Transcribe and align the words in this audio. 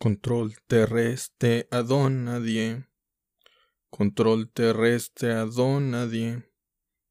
Control 0.00 0.56
terrestre 0.66 1.68
a 1.70 1.82
don 1.82 2.24
nadie. 2.24 2.88
Control 3.90 4.50
terrestre 4.50 5.34
a 5.34 5.44
don 5.44 5.90
nadie. 5.90 6.42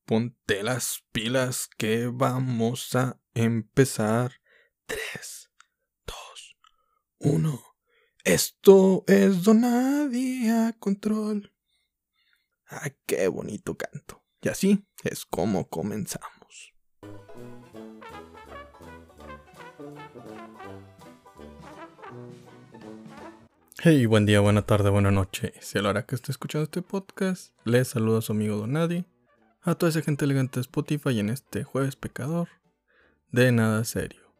Ponte 0.06 0.63
las 0.63 1.04
pilas 1.12 1.70
que 1.78 2.08
vamos 2.08 2.96
a 2.96 3.22
empezar. 3.36 4.42
3, 4.88 5.52
2, 6.08 6.58
1. 7.20 7.63
Esto 8.24 9.03
es 9.06 9.44
Donadia 9.44 10.76
Control. 10.79 11.53
Ah, 12.69 12.90
qué 13.06 13.28
bonito 13.28 13.78
canto. 13.78 14.24
Y 14.42 14.49
así 14.49 14.83
es 15.03 15.28
como 15.28 15.69
comenzamos. 15.69 16.38
Hey, 23.82 24.08
buen 24.08 24.26
día, 24.26 24.42
buena 24.42 24.64
tarde, 24.64 24.90
buena 24.90 25.10
noche. 25.10 25.54
Si 25.62 25.78
a 25.78 25.82
la 25.82 25.92
hora 25.92 26.06
que 26.06 26.14
esté 26.14 26.34
escuchando 26.34 26.66
este 26.66 26.82
podcast, 26.82 27.54
les 27.64 27.88
saluda 27.88 28.18
a 28.18 28.22
su 28.22 28.34
amigo 28.34 28.58
Donadi, 28.58 29.06
a 29.62 29.76
toda 29.76 29.90
esa 29.90 30.02
gente 30.02 30.26
elegante 30.26 30.60
de 30.60 30.64
Spotify 30.64 31.18
en 31.18 31.30
este 31.30 31.64
jueves 31.64 31.96
pecador 31.96 32.50
de 33.32 33.54
nada 33.54 33.86
serio, 33.86 34.34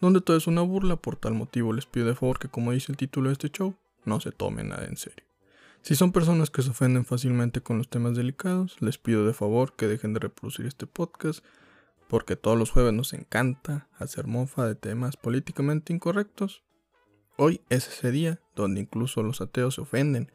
donde 0.00 0.20
todo 0.20 0.36
es 0.36 0.46
una 0.46 0.60
burla, 0.60 0.94
por 0.94 1.16
tal 1.16 1.34
motivo 1.34 1.72
les 1.72 1.86
pido 1.86 2.06
de 2.06 2.14
favor 2.14 2.38
que 2.38 2.46
como 2.46 2.70
dice 2.70 2.92
el 2.92 2.96
título 2.96 3.30
de 3.30 3.32
este 3.32 3.48
show, 3.50 3.74
no 4.04 4.20
se 4.20 4.30
tomen 4.30 4.68
nada 4.68 4.84
en 4.84 4.96
serio. 4.96 5.26
Si 5.82 5.96
son 5.96 6.12
personas 6.12 6.50
que 6.50 6.62
se 6.62 6.70
ofenden 6.70 7.04
fácilmente 7.04 7.62
con 7.62 7.78
los 7.78 7.90
temas 7.90 8.14
delicados, 8.14 8.80
les 8.80 8.98
pido 8.98 9.26
de 9.26 9.34
favor 9.34 9.74
que 9.74 9.88
dejen 9.88 10.14
de 10.14 10.20
reproducir 10.20 10.66
este 10.66 10.86
podcast, 10.86 11.44
porque 12.06 12.36
todos 12.36 12.56
los 12.56 12.70
jueves 12.70 12.92
nos 12.92 13.12
encanta 13.12 13.88
hacer 13.98 14.28
mofa 14.28 14.68
de 14.68 14.76
temas 14.76 15.16
políticamente 15.16 15.92
incorrectos 15.92 16.63
Hoy 17.36 17.62
es 17.68 17.88
ese 17.88 18.12
día 18.12 18.40
donde 18.54 18.80
incluso 18.80 19.24
los 19.24 19.40
ateos 19.40 19.74
se 19.74 19.80
ofenden, 19.80 20.30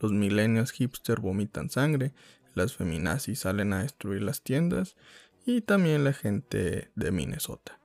los 0.00 0.10
millennials 0.10 0.72
hipster 0.72 1.20
vomitan 1.20 1.70
sangre, 1.70 2.12
las 2.54 2.74
feminazis 2.74 3.40
salen 3.40 3.72
a 3.72 3.82
destruir 3.82 4.22
las 4.22 4.42
tiendas 4.42 4.96
y 5.46 5.60
también 5.60 6.02
la 6.02 6.12
gente 6.12 6.90
de 6.96 7.10
Minnesota. 7.12 7.78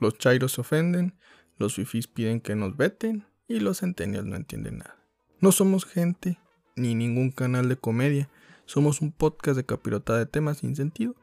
Los 0.00 0.16
chairos 0.16 0.52
se 0.52 0.62
ofenden, 0.62 1.14
los 1.58 1.74
fifis 1.74 2.06
piden 2.06 2.40
que 2.40 2.54
nos 2.54 2.78
veten 2.78 3.26
y 3.48 3.60
los 3.60 3.80
centennials 3.80 4.26
no 4.26 4.36
entienden 4.36 4.78
nada. 4.78 4.96
No 5.40 5.52
somos 5.52 5.84
gente 5.84 6.38
ni 6.74 6.94
ningún 6.94 7.30
canal 7.30 7.68
de 7.68 7.76
comedia, 7.76 8.30
somos 8.64 9.02
un 9.02 9.12
podcast 9.12 9.58
de 9.58 9.66
capirota 9.66 10.16
de 10.16 10.24
temas 10.24 10.58
sin 10.58 10.74
sentido, 10.74 11.16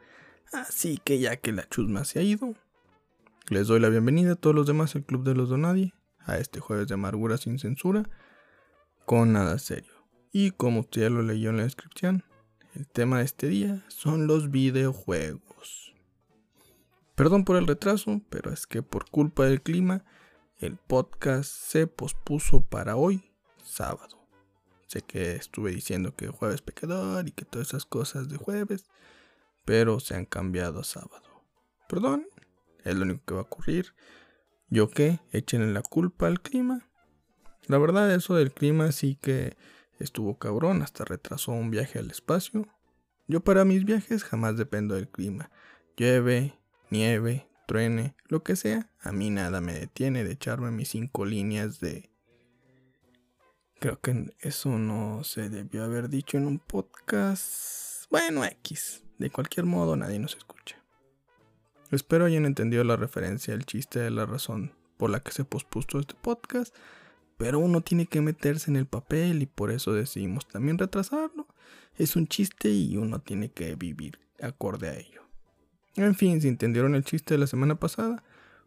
así 0.51 0.99
que 1.03 1.17
ya 1.17 1.37
que 1.37 1.53
la 1.53 1.67
chusma 1.67 2.05
se 2.05 2.19
ha 2.19 2.21
ido, 2.21 2.53
les 3.49 3.65
doy 3.65 3.79
la 3.79 3.89
bienvenida 3.89 4.33
a 4.33 4.35
todos 4.35 4.55
los 4.55 4.67
demás 4.67 4.95
al 4.95 5.05
Club 5.05 5.23
de 5.23 5.33
los 5.33 5.49
Donadie 5.49 5.91
a 6.25 6.37
este 6.37 6.59
jueves 6.59 6.87
de 6.87 6.93
amargura 6.93 7.37
sin 7.37 7.59
censura, 7.59 8.09
con 9.05 9.33
nada 9.33 9.57
serio. 9.59 9.93
Y 10.31 10.51
como 10.51 10.81
usted 10.81 11.03
ya 11.03 11.09
lo 11.09 11.21
leyó 11.21 11.49
en 11.49 11.57
la 11.57 11.63
descripción, 11.63 12.23
el 12.75 12.87
tema 12.87 13.19
de 13.19 13.25
este 13.25 13.47
día 13.47 13.83
son 13.87 14.25
los 14.25 14.49
videojuegos. 14.49 15.93
Perdón 17.15 17.45
por 17.45 17.57
el 17.57 17.67
retraso, 17.67 18.21
pero 18.29 18.51
es 18.51 18.65
que 18.65 18.81
por 18.81 19.09
culpa 19.09 19.45
del 19.45 19.61
clima, 19.61 20.03
el 20.57 20.77
podcast 20.77 21.51
se 21.51 21.85
pospuso 21.85 22.61
para 22.61 22.95
hoy, 22.95 23.31
sábado. 23.63 24.27
Sé 24.87 25.01
que 25.01 25.35
estuve 25.35 25.71
diciendo 25.71 26.15
que 26.15 26.27
jueves 26.27 26.61
pecador 26.61 27.27
y 27.27 27.31
que 27.31 27.45
todas 27.45 27.67
esas 27.69 27.85
cosas 27.85 28.29
de 28.29 28.37
jueves, 28.37 28.85
pero 29.65 29.99
se 29.99 30.15
han 30.15 30.25
cambiado 30.25 30.79
a 30.79 30.83
sábado. 30.83 31.43
Perdón, 31.87 32.27
es 32.83 32.95
lo 32.95 33.03
único 33.03 33.23
que 33.25 33.33
va 33.35 33.41
a 33.41 33.43
ocurrir. 33.43 33.93
¿Yo 34.69 34.89
qué? 34.89 35.19
Échenle 35.31 35.71
la 35.71 35.81
culpa 35.81 36.27
al 36.27 36.41
clima. 36.41 36.89
La 37.67 37.77
verdad, 37.77 38.13
eso 38.13 38.35
del 38.35 38.51
clima 38.51 38.91
sí 38.91 39.17
que 39.21 39.55
estuvo 39.99 40.37
cabrón, 40.37 40.81
hasta 40.81 41.05
retrasó 41.05 41.51
un 41.51 41.71
viaje 41.71 41.99
al 41.99 42.11
espacio. 42.11 42.67
Yo 43.27 43.41
para 43.41 43.65
mis 43.65 43.85
viajes 43.85 44.23
jamás 44.23 44.57
dependo 44.57 44.95
del 44.95 45.07
clima. 45.07 45.49
Llueve, 45.95 46.57
nieve, 46.89 47.47
truene, 47.67 48.15
lo 48.27 48.43
que 48.43 48.55
sea, 48.55 48.89
a 48.99 49.11
mí 49.11 49.29
nada 49.29 49.61
me 49.61 49.73
detiene 49.73 50.23
de 50.23 50.33
echarme 50.33 50.71
mis 50.71 50.89
cinco 50.89 51.25
líneas 51.25 51.79
de... 51.79 52.09
Creo 53.79 53.99
que 53.99 54.33
eso 54.39 54.77
no 54.77 55.23
se 55.23 55.49
debió 55.49 55.83
haber 55.83 56.09
dicho 56.09 56.37
en 56.37 56.47
un 56.47 56.59
podcast. 56.59 58.09
Bueno, 58.09 58.45
X. 58.45 59.03
De 59.17 59.29
cualquier 59.29 59.65
modo, 59.65 59.95
nadie 59.95 60.19
nos 60.19 60.35
escucha. 60.35 60.82
Espero 61.93 62.25
hayan 62.25 62.45
entendido 62.45 62.83
la 62.83 62.95
referencia, 62.95 63.53
el 63.53 63.65
chiste 63.65 63.99
de 63.99 64.09
la 64.09 64.25
razón 64.25 64.71
por 64.97 65.11
la 65.11 65.19
que 65.19 65.31
se 65.31 65.45
pospuso 65.45 65.99
este 65.99 66.15
podcast, 66.19 66.75
pero 67.37 67.59
uno 67.59 67.81
tiene 67.81 68.07
que 68.07 68.19
meterse 68.19 68.71
en 68.71 68.77
el 68.77 68.87
papel 68.87 69.43
y 69.43 69.45
por 69.45 69.69
eso 69.69 69.93
decidimos 69.93 70.47
también 70.47 70.79
retrasarlo. 70.79 71.47
Es 71.95 72.15
un 72.15 72.25
chiste 72.25 72.71
y 72.71 72.97
uno 72.97 73.19
tiene 73.19 73.49
que 73.49 73.75
vivir 73.75 74.17
acorde 74.41 74.89
a 74.89 74.95
ello. 74.95 75.21
En 75.95 76.15
fin, 76.15 76.41
si 76.41 76.47
entendieron 76.47 76.95
el 76.95 77.03
chiste 77.03 77.35
de 77.35 77.37
la 77.37 77.45
semana 77.45 77.75
pasada, 77.75 78.23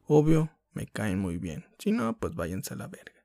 obvio, 0.06 0.50
me 0.72 0.86
caen 0.86 1.18
muy 1.18 1.36
bien. 1.36 1.64
Si 1.78 1.90
no, 1.90 2.16
pues 2.16 2.36
váyanse 2.36 2.74
a 2.74 2.76
la 2.76 2.86
verga. 2.86 3.24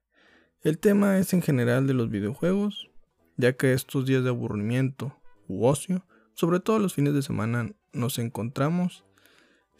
El 0.61 0.79
tema 0.79 1.19
es 1.19 1.31
en 1.33 1.43
general 1.43 1.85
de 1.85 1.93
los 1.93 2.09
videojuegos, 2.09 2.89
ya 3.37 3.53
que 3.53 3.73
estos 3.73 4.07
días 4.07 4.23
de 4.23 4.29
aburrimiento 4.29 5.15
u 5.47 5.65
ocio, 5.67 6.07
sobre 6.33 6.59
todo 6.59 6.79
los 6.79 6.95
fines 6.95 7.13
de 7.13 7.21
semana, 7.21 7.71
nos 7.93 8.17
encontramos 8.17 9.05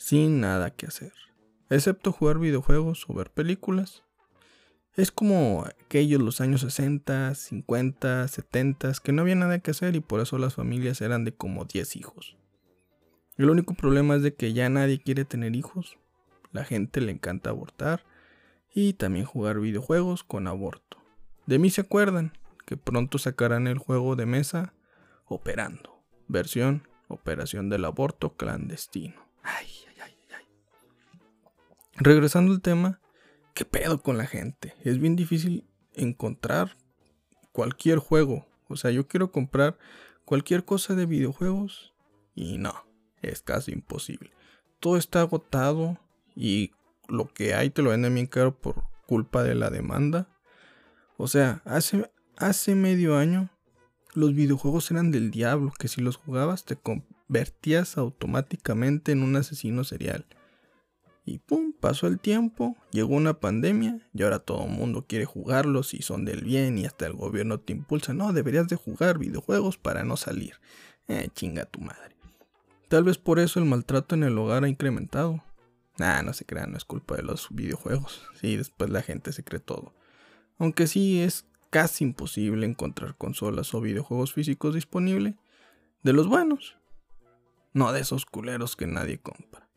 sin 0.02 0.42
nada 0.42 0.72
que 0.72 0.88
hacer, 0.88 1.14
excepto 1.70 2.12
jugar 2.12 2.40
videojuegos 2.40 3.06
o 3.08 3.14
ver 3.14 3.30
películas. 3.30 4.04
Es 4.96 5.12
como 5.12 5.64
aquellos 5.64 6.20
los 6.20 6.42
años 6.42 6.62
60, 6.62 7.36
50, 7.36 8.28
70 8.28 8.94
que 9.04 9.12
no 9.12 9.22
había 9.22 9.36
nada 9.36 9.60
que 9.60 9.70
hacer 9.70 9.96
y 9.96 10.00
por 10.00 10.20
eso 10.20 10.40
las 10.40 10.56
familias 10.56 11.02
eran 11.02 11.24
de 11.24 11.36
como 11.36 11.66
10 11.66 11.98
hijos. 11.98 12.36
El 13.38 13.52
único 13.52 13.76
problema 13.76 14.16
es 14.16 14.24
de 14.24 14.34
que 14.34 14.54
ya 14.54 14.70
nadie 14.70 15.00
quiere 15.00 15.24
tener 15.24 15.56
hijos. 15.56 16.00
La 16.52 16.66
gente 16.66 17.00
le 17.00 17.12
encanta 17.12 17.52
abortar 17.52 18.04
y 18.74 18.94
también 18.94 19.26
jugar 19.26 19.60
videojuegos 19.60 20.24
con 20.24 20.48
aborto. 20.48 20.98
De 21.46 21.60
mí 21.60 21.70
se 21.70 21.82
acuerdan 21.82 22.34
que 22.66 22.76
pronto 22.76 23.20
sacarán 23.20 23.68
el 23.68 23.78
juego 23.78 24.16
de 24.16 24.26
mesa 24.26 24.74
Operando, 25.26 26.04
versión 26.28 26.88
Operación 27.08 27.70
del 27.70 27.86
Aborto 27.86 28.36
Clandestino. 28.36 29.30
Ay, 29.44 29.68
Regresando 32.04 32.52
al 32.52 32.62
tema, 32.62 33.00
¿qué 33.54 33.64
pedo 33.64 34.02
con 34.02 34.18
la 34.18 34.26
gente? 34.26 34.74
Es 34.84 34.98
bien 34.98 35.16
difícil 35.16 35.68
encontrar 35.94 36.76
cualquier 37.52 38.00
juego. 38.00 38.48
O 38.70 38.76
sea, 38.76 38.90
yo 38.90 39.08
quiero 39.08 39.32
comprar 39.32 39.78
cualquier 40.26 40.66
cosa 40.66 40.96
de 40.96 41.06
videojuegos 41.06 41.94
y 42.34 42.58
no, 42.58 42.74
es 43.22 43.44
casi 43.44 43.74
imposible. 43.74 44.32
Todo 44.80 44.98
está 44.98 45.22
agotado 45.22 46.00
y 46.36 46.72
lo 47.08 47.32
que 47.32 47.54
hay 47.54 47.70
te 47.70 47.84
lo 47.84 47.92
venden 47.92 48.16
bien 48.16 48.26
caro 48.26 48.60
por 48.60 48.84
culpa 49.06 49.44
de 49.44 49.54
la 49.54 49.70
demanda. 49.70 50.28
O 51.18 51.28
sea, 51.28 51.62
hace, 51.66 52.12
hace 52.36 52.74
medio 52.74 53.16
año 53.16 53.52
los 54.16 54.34
videojuegos 54.34 54.90
eran 54.90 55.12
del 55.12 55.30
diablo, 55.30 55.72
que 55.78 55.88
si 55.88 56.02
los 56.02 56.16
jugabas 56.16 56.66
te 56.66 56.78
convertías 56.78 58.00
automáticamente 58.00 59.12
en 59.12 59.22
un 59.22 59.36
asesino 59.36 59.84
serial. 59.84 60.26
Y 61.24 61.40
pum, 61.40 61.74
pasó 61.74 62.08
el 62.08 62.20
tiempo, 62.20 62.76
llegó 62.92 63.16
una 63.16 63.40
pandemia 63.40 64.00
y 64.14 64.24
ahora 64.24 64.40
todo 64.40 64.66
el 64.66 64.72
mundo 64.72 65.06
quiere 65.08 65.26
jugarlos 65.26 65.94
y 65.94 66.02
son 66.02 66.26
del 66.26 66.44
bien 66.44 66.78
y 66.78 66.86
hasta 66.86 67.06
el 67.06 67.14
gobierno 67.14 67.60
te 67.60 67.74
impulsa, 67.74 68.14
no, 68.14 68.34
deberías 68.34 68.68
de 68.68 68.76
jugar 68.76 69.20
videojuegos 69.20 69.78
para 69.78 70.04
no 70.04 70.18
salir. 70.18 70.56
Eh, 71.08 71.30
chinga 71.34 71.66
tu 71.66 71.80
madre. 71.80 72.16
Tal 72.88 73.04
vez 73.04 73.18
por 73.18 73.40
eso 73.40 73.60
el 73.60 73.66
maltrato 73.66 74.16
en 74.16 74.24
el 74.24 74.38
hogar 74.38 74.64
ha 74.64 74.70
incrementado. 74.70 75.44
Nah, 75.98 76.24
no 76.24 76.34
se 76.34 76.46
crean, 76.46 76.72
no 76.72 76.78
es 76.78 76.86
culpa 76.86 77.16
de 77.16 77.24
los 77.24 77.48
videojuegos. 77.52 78.24
Sí, 78.40 78.58
después 78.58 78.90
la 78.90 79.02
gente 79.02 79.32
se 79.32 79.44
cree 79.44 79.60
todo. 79.60 79.94
Aunque 80.58 80.88
sí 80.88 81.22
es 81.22 81.46
casi 81.70 82.04
imposible 82.04 82.66
encontrar 82.66 83.16
consolas 83.16 83.74
o 83.74 83.82
videojuegos 83.82 84.34
físicos 84.34 84.76
disponibles. 84.76 85.36
De 86.04 86.14
los 86.14 86.28
buenos. 86.28 86.78
No 87.74 87.94
de 87.94 88.02
esos 88.02 88.26
culeros 88.26 88.76
que 88.76 88.88
nadie 88.88 89.20
compra. 89.20 89.70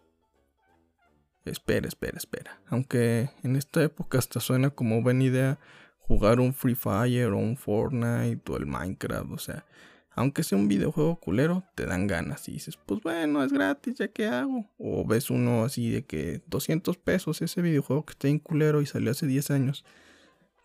Espera, 1.45 1.87
espera, 1.87 2.17
espera. 2.17 2.61
Aunque 2.69 3.31
en 3.43 3.57
esta 3.57 3.83
época 3.83 4.19
hasta 4.19 4.41
suena 4.41 4.71
como 4.71 5.03
buena 5.03 5.25
idea 5.25 5.59
jugar 5.99 6.41
un 6.41 6.55
Free 6.55 6.75
Fire 6.75 7.33
o 7.33 7.39
un 7.39 7.57
Fortnite 7.57 8.51
o 8.51 8.57
el 8.57 8.67
Minecraft. 8.67 9.31
O 9.31 9.39
sea, 9.39 9.67
aunque 10.11 10.43
sea 10.43 10.57
un 10.57 10.69
videojuego 10.69 11.17
culero, 11.17 11.65
te 11.75 11.85
dan 11.87 12.07
ganas 12.07 12.49
y 12.49 12.53
dices, 12.53 12.79
pues 12.87 13.01
bueno, 13.03 13.43
es 13.43 13.53
gratis, 13.53 13.99
ya 13.99 14.09
que 14.09 14.27
hago. 14.27 14.71
O 14.79 15.05
ves 15.07 15.31
uno 15.31 15.65
así 15.65 15.91
de 15.91 16.05
que 16.05 16.43
200 16.47 16.97
pesos 16.99 17.43
ese 17.43 17.61
videojuego 17.61 18.07
que 18.07 18.13
está 18.13 18.29
en 18.29 18.39
culero 18.39 18.81
y 18.81 18.87
salió 18.87 19.11
hace 19.11 19.27
10 19.27 19.51
años. 19.51 19.85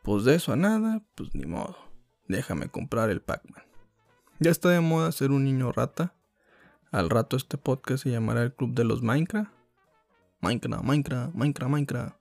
Pues 0.04 0.24
de 0.24 0.36
eso 0.36 0.54
a 0.54 0.56
nada, 0.56 1.04
pues 1.16 1.36
ni 1.36 1.46
modo. 1.46 1.78
Déjame 2.28 2.70
comprar 2.70 3.10
el 3.10 3.22
Pac-Man. 3.22 3.64
Ya 4.40 4.52
está 4.52 4.70
de 4.70 4.80
moda 4.80 5.12
ser 5.12 5.31
un 5.31 5.44
niño 5.44 5.74
rata. 5.74 6.16
Al 6.92 7.10
rato 7.10 7.36
este 7.36 7.58
podcast 7.58 8.04
se 8.04 8.12
llamará 8.12 8.44
el 8.44 8.54
Club 8.54 8.74
de 8.74 8.86
los 8.86 9.02
Minecraft 9.02 9.59
Minecraft, 10.42 10.84
Minecraft, 10.86 11.36
Minecraft, 11.36 11.72
Minecraft. 11.72 12.16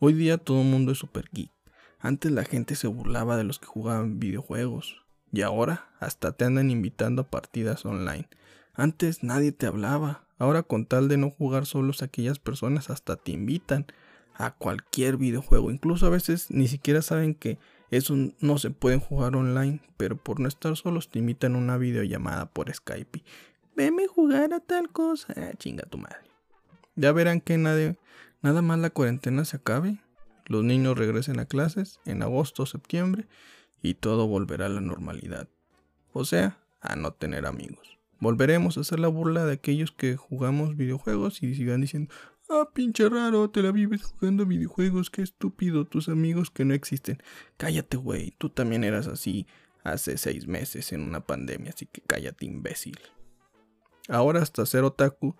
Hoy 0.00 0.14
día 0.14 0.36
todo 0.36 0.62
el 0.62 0.68
mundo 0.68 0.90
es 0.90 0.98
super 0.98 1.28
geek. 1.32 1.52
Antes 2.00 2.32
la 2.32 2.44
gente 2.44 2.74
se 2.74 2.88
burlaba 2.88 3.36
de 3.36 3.44
los 3.44 3.60
que 3.60 3.66
jugaban 3.66 4.18
videojuegos. 4.18 5.04
Y 5.30 5.42
ahora 5.42 5.88
hasta 6.00 6.32
te 6.32 6.44
andan 6.44 6.72
invitando 6.72 7.22
a 7.22 7.30
partidas 7.30 7.86
online. 7.86 8.28
Antes 8.74 9.22
nadie 9.22 9.52
te 9.52 9.66
hablaba. 9.66 10.26
Ahora 10.38 10.64
con 10.64 10.86
tal 10.86 11.06
de 11.06 11.18
no 11.18 11.30
jugar 11.30 11.64
solos 11.64 12.02
aquellas 12.02 12.40
personas 12.40 12.90
hasta 12.90 13.14
te 13.14 13.30
invitan 13.30 13.86
a 14.34 14.50
cualquier 14.50 15.16
videojuego. 15.16 15.70
Incluso 15.70 16.06
a 16.06 16.10
veces 16.10 16.50
ni 16.50 16.66
siquiera 16.66 17.00
saben 17.00 17.34
que 17.34 17.58
eso 17.92 18.16
no 18.40 18.58
se 18.58 18.70
puede 18.70 18.98
jugar 18.98 19.36
online, 19.36 19.82
pero 19.96 20.16
por 20.16 20.40
no 20.40 20.48
estar 20.48 20.76
solos 20.76 21.10
te 21.10 21.20
invitan 21.20 21.54
a 21.54 21.58
una 21.58 21.76
videollamada 21.76 22.46
por 22.46 22.74
Skype. 22.74 23.22
Veme 23.76 24.08
jugar 24.08 24.52
a 24.52 24.58
tal 24.58 24.90
cosa. 24.90 25.32
Ah, 25.36 25.52
chinga 25.56 25.84
tu 25.84 25.98
madre. 25.98 26.31
Ya 26.96 27.12
verán 27.12 27.40
que 27.40 27.58
nada 27.58 28.62
más 28.62 28.78
la 28.78 28.90
cuarentena 28.90 29.44
se 29.44 29.56
acabe. 29.56 29.98
Los 30.46 30.64
niños 30.64 30.98
regresen 30.98 31.38
a 31.38 31.46
clases 31.46 32.00
en 32.04 32.22
agosto 32.22 32.64
o 32.64 32.66
septiembre 32.66 33.26
y 33.82 33.94
todo 33.94 34.26
volverá 34.26 34.66
a 34.66 34.70
la 34.70 34.80
normalidad. 34.80 35.48
O 36.12 36.24
sea, 36.24 36.58
a 36.80 36.96
no 36.96 37.12
tener 37.12 37.46
amigos. 37.46 37.98
Volveremos 38.20 38.76
a 38.76 38.82
hacer 38.82 39.00
la 39.00 39.08
burla 39.08 39.44
de 39.44 39.54
aquellos 39.54 39.92
que 39.92 40.16
jugamos 40.16 40.76
videojuegos 40.76 41.42
y 41.42 41.54
sigan 41.54 41.80
diciendo, 41.80 42.12
Ah, 42.48 42.68
pinche 42.72 43.08
raro, 43.08 43.48
te 43.50 43.62
la 43.62 43.72
vives 43.72 44.02
jugando 44.02 44.44
videojuegos, 44.44 45.08
qué 45.08 45.22
estúpido, 45.22 45.86
tus 45.86 46.08
amigos 46.08 46.50
que 46.50 46.64
no 46.64 46.74
existen. 46.74 47.22
Cállate, 47.56 47.96
güey, 47.96 48.34
tú 48.36 48.50
también 48.50 48.84
eras 48.84 49.06
así 49.06 49.46
hace 49.84 50.18
seis 50.18 50.46
meses 50.46 50.92
en 50.92 51.00
una 51.00 51.20
pandemia, 51.20 51.72
así 51.74 51.86
que 51.86 52.02
cállate, 52.02 52.44
imbécil. 52.44 52.98
Ahora 54.08 54.42
hasta 54.42 54.66
ser 54.66 54.84
otaku 54.84 55.34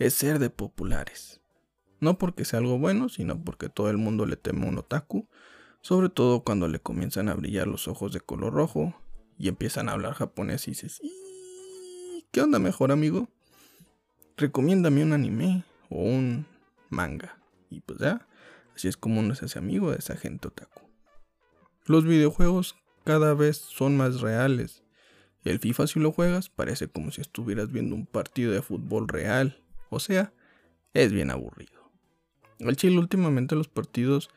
es 0.00 0.14
ser 0.14 0.38
de 0.38 0.48
populares. 0.48 1.40
No 2.00 2.16
porque 2.18 2.46
sea 2.46 2.58
algo 2.58 2.78
bueno, 2.78 3.10
sino 3.10 3.44
porque 3.44 3.68
todo 3.68 3.90
el 3.90 3.98
mundo 3.98 4.24
le 4.24 4.36
teme 4.36 4.64
a 4.64 4.70
un 4.70 4.78
otaku, 4.78 5.28
sobre 5.82 6.08
todo 6.08 6.42
cuando 6.42 6.68
le 6.68 6.80
comienzan 6.80 7.28
a 7.28 7.34
brillar 7.34 7.68
los 7.68 7.86
ojos 7.86 8.12
de 8.12 8.20
color 8.20 8.54
rojo 8.54 8.94
y 9.38 9.48
empiezan 9.48 9.88
a 9.88 9.92
hablar 9.92 10.14
japonés 10.14 10.66
y 10.66 10.70
dices, 10.72 11.02
¿qué 12.32 12.40
onda 12.40 12.58
mejor 12.58 12.92
amigo? 12.92 13.28
Recomiéndame 14.38 15.04
un 15.04 15.12
anime 15.12 15.64
o 15.90 16.02
un 16.02 16.46
manga. 16.88 17.38
Y 17.68 17.80
pues 17.82 17.98
ya, 17.98 18.26
así 18.74 18.88
es 18.88 18.96
como 18.96 19.20
uno 19.20 19.34
se 19.34 19.44
hace 19.44 19.58
amigo 19.58 19.90
de 19.90 19.98
esa 19.98 20.16
gente 20.16 20.48
otaku. 20.48 20.88
Los 21.84 22.06
videojuegos 22.06 22.74
cada 23.04 23.34
vez 23.34 23.58
son 23.58 23.98
más 23.98 24.22
reales. 24.22 24.82
El 25.44 25.58
FIFA 25.58 25.86
si 25.86 26.00
lo 26.00 26.10
juegas 26.10 26.48
parece 26.48 26.88
como 26.88 27.10
si 27.10 27.20
estuvieras 27.20 27.70
viendo 27.70 27.94
un 27.94 28.06
partido 28.06 28.52
de 28.52 28.62
fútbol 28.62 29.08
real. 29.08 29.62
O 29.90 30.00
sea, 30.00 30.32
es 30.94 31.12
bien 31.12 31.30
aburrido. 31.30 31.90
Al 32.60 32.76
chile 32.76 32.98
últimamente 32.98 33.54
los 33.54 33.68
partidos 33.68 34.30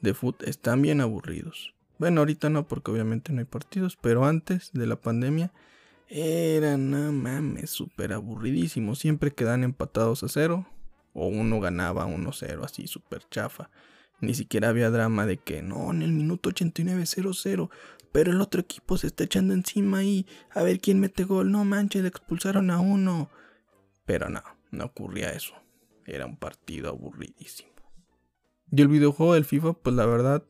de 0.00 0.14
fútbol 0.14 0.48
están 0.48 0.80
bien 0.82 1.00
aburridos. 1.00 1.74
Bueno, 1.98 2.20
ahorita 2.22 2.50
no 2.50 2.66
porque 2.66 2.90
obviamente 2.90 3.32
no 3.32 3.40
hay 3.40 3.44
partidos, 3.44 3.96
pero 4.00 4.24
antes 4.24 4.70
de 4.72 4.86
la 4.86 4.96
pandemia 4.96 5.52
eran, 6.08 6.90
no 6.90 7.12
mames, 7.12 7.70
súper 7.70 8.12
aburridísimos. 8.12 8.98
Siempre 8.98 9.32
quedan 9.32 9.64
empatados 9.64 10.22
a 10.22 10.28
cero 10.28 10.66
o 11.14 11.26
uno 11.26 11.60
ganaba 11.60 12.06
1-0 12.06 12.64
así 12.64 12.86
súper 12.86 13.22
chafa. 13.30 13.70
Ni 14.20 14.34
siquiera 14.34 14.68
había 14.68 14.90
drama 14.90 15.26
de 15.26 15.36
que 15.38 15.62
no, 15.62 15.90
en 15.90 16.02
el 16.02 16.12
minuto 16.12 16.50
89 16.50 17.02
0-0, 17.02 17.70
pero 18.12 18.30
el 18.30 18.40
otro 18.40 18.60
equipo 18.60 18.96
se 18.96 19.08
está 19.08 19.24
echando 19.24 19.54
encima 19.54 20.04
y 20.04 20.26
a 20.50 20.62
ver 20.62 20.80
quién 20.80 21.00
mete 21.00 21.24
gol, 21.24 21.50
no 21.50 21.64
manches, 21.64 22.02
le 22.02 22.08
expulsaron 22.08 22.70
a 22.70 22.78
uno. 22.78 23.30
Pero 24.04 24.28
no, 24.28 24.42
no 24.72 24.86
ocurría 24.86 25.30
eso. 25.30 25.54
Era 26.04 26.26
un 26.26 26.36
partido 26.36 26.88
aburridísimo. 26.88 27.70
Y 28.72 28.82
el 28.82 28.88
videojuego 28.88 29.34
del 29.34 29.44
FIFA, 29.44 29.74
pues 29.74 29.94
la 29.94 30.06
verdad, 30.06 30.42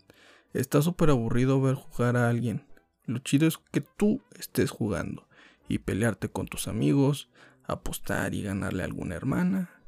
está 0.54 0.80
súper 0.80 1.10
aburrido 1.10 1.60
ver 1.60 1.74
jugar 1.74 2.16
a 2.16 2.30
alguien. 2.30 2.66
Lo 3.04 3.18
chido 3.18 3.46
es 3.46 3.58
que 3.58 3.82
tú 3.82 4.22
estés 4.38 4.70
jugando 4.70 5.28
y 5.68 5.78
pelearte 5.78 6.30
con 6.30 6.46
tus 6.46 6.68
amigos, 6.68 7.28
apostar 7.64 8.32
y 8.32 8.42
ganarle 8.42 8.82
a 8.82 8.86
alguna 8.86 9.16
hermana, 9.16 9.82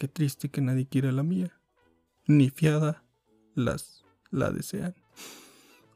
Qué 0.00 0.08
triste 0.08 0.48
que 0.48 0.62
nadie 0.62 0.86
quiera 0.86 1.12
la 1.12 1.22
mía. 1.22 1.60
Ni 2.26 2.48
fiada 2.48 3.04
las 3.54 4.06
la 4.30 4.50
desean. 4.50 4.94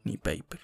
Ni 0.05 0.19
paper. 0.19 0.61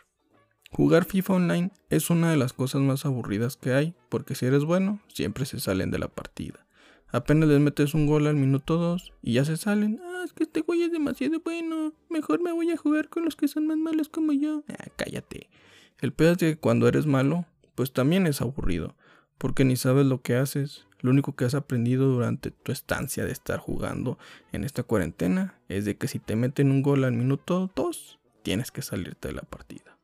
Jugar 0.70 1.06
FIFA 1.06 1.32
Online 1.32 1.70
es 1.88 2.10
una 2.10 2.30
de 2.30 2.36
las 2.36 2.52
cosas 2.52 2.82
más 2.82 3.06
aburridas 3.06 3.56
que 3.56 3.72
hay, 3.72 3.94
porque 4.10 4.34
si 4.34 4.44
eres 4.44 4.66
bueno, 4.66 5.00
siempre 5.08 5.46
se 5.46 5.58
salen 5.58 5.90
de 5.90 5.98
la 5.98 6.08
partida. 6.08 6.66
Apenas 7.12 7.48
les 7.48 7.60
metes 7.60 7.94
un 7.94 8.06
gol 8.06 8.26
al 8.26 8.36
minuto 8.36 8.76
2 8.76 9.12
y 9.22 9.34
ya 9.34 9.44
se 9.44 9.56
salen. 9.56 10.00
Ah, 10.02 10.22
es 10.24 10.32
que 10.32 10.44
este 10.44 10.60
güey 10.60 10.82
es 10.82 10.92
demasiado 10.92 11.40
bueno. 11.40 11.92
Mejor 12.08 12.40
me 12.40 12.52
voy 12.52 12.70
a 12.70 12.76
jugar 12.76 13.08
con 13.08 13.24
los 13.24 13.36
que 13.36 13.48
son 13.48 13.66
más 13.66 13.76
malos 13.76 14.08
como 14.08 14.32
yo. 14.32 14.62
Ah, 14.68 14.86
cállate. 14.96 15.50
El 15.98 16.12
peor 16.12 16.32
es 16.32 16.38
que 16.38 16.56
cuando 16.56 16.86
eres 16.88 17.06
malo, 17.06 17.46
pues 17.74 17.92
también 17.92 18.26
es 18.26 18.40
aburrido, 18.40 18.94
porque 19.38 19.64
ni 19.64 19.76
sabes 19.76 20.06
lo 20.06 20.22
que 20.22 20.36
haces, 20.36 20.86
lo 21.00 21.10
único 21.10 21.34
que 21.34 21.44
has 21.44 21.54
aprendido 21.54 22.06
durante 22.06 22.50
tu 22.50 22.72
estancia 22.72 23.24
de 23.24 23.32
estar 23.32 23.58
jugando 23.58 24.18
en 24.52 24.64
esta 24.64 24.82
cuarentena 24.82 25.58
es 25.68 25.84
de 25.84 25.96
que 25.96 26.08
si 26.08 26.18
te 26.18 26.36
meten 26.36 26.70
un 26.70 26.82
gol 26.82 27.04
al 27.04 27.12
minuto 27.12 27.70
2, 27.74 28.18
tienes 28.42 28.70
que 28.70 28.82
salirte 28.82 29.28
de 29.28 29.34
la 29.34 29.42
partida. 29.42 29.96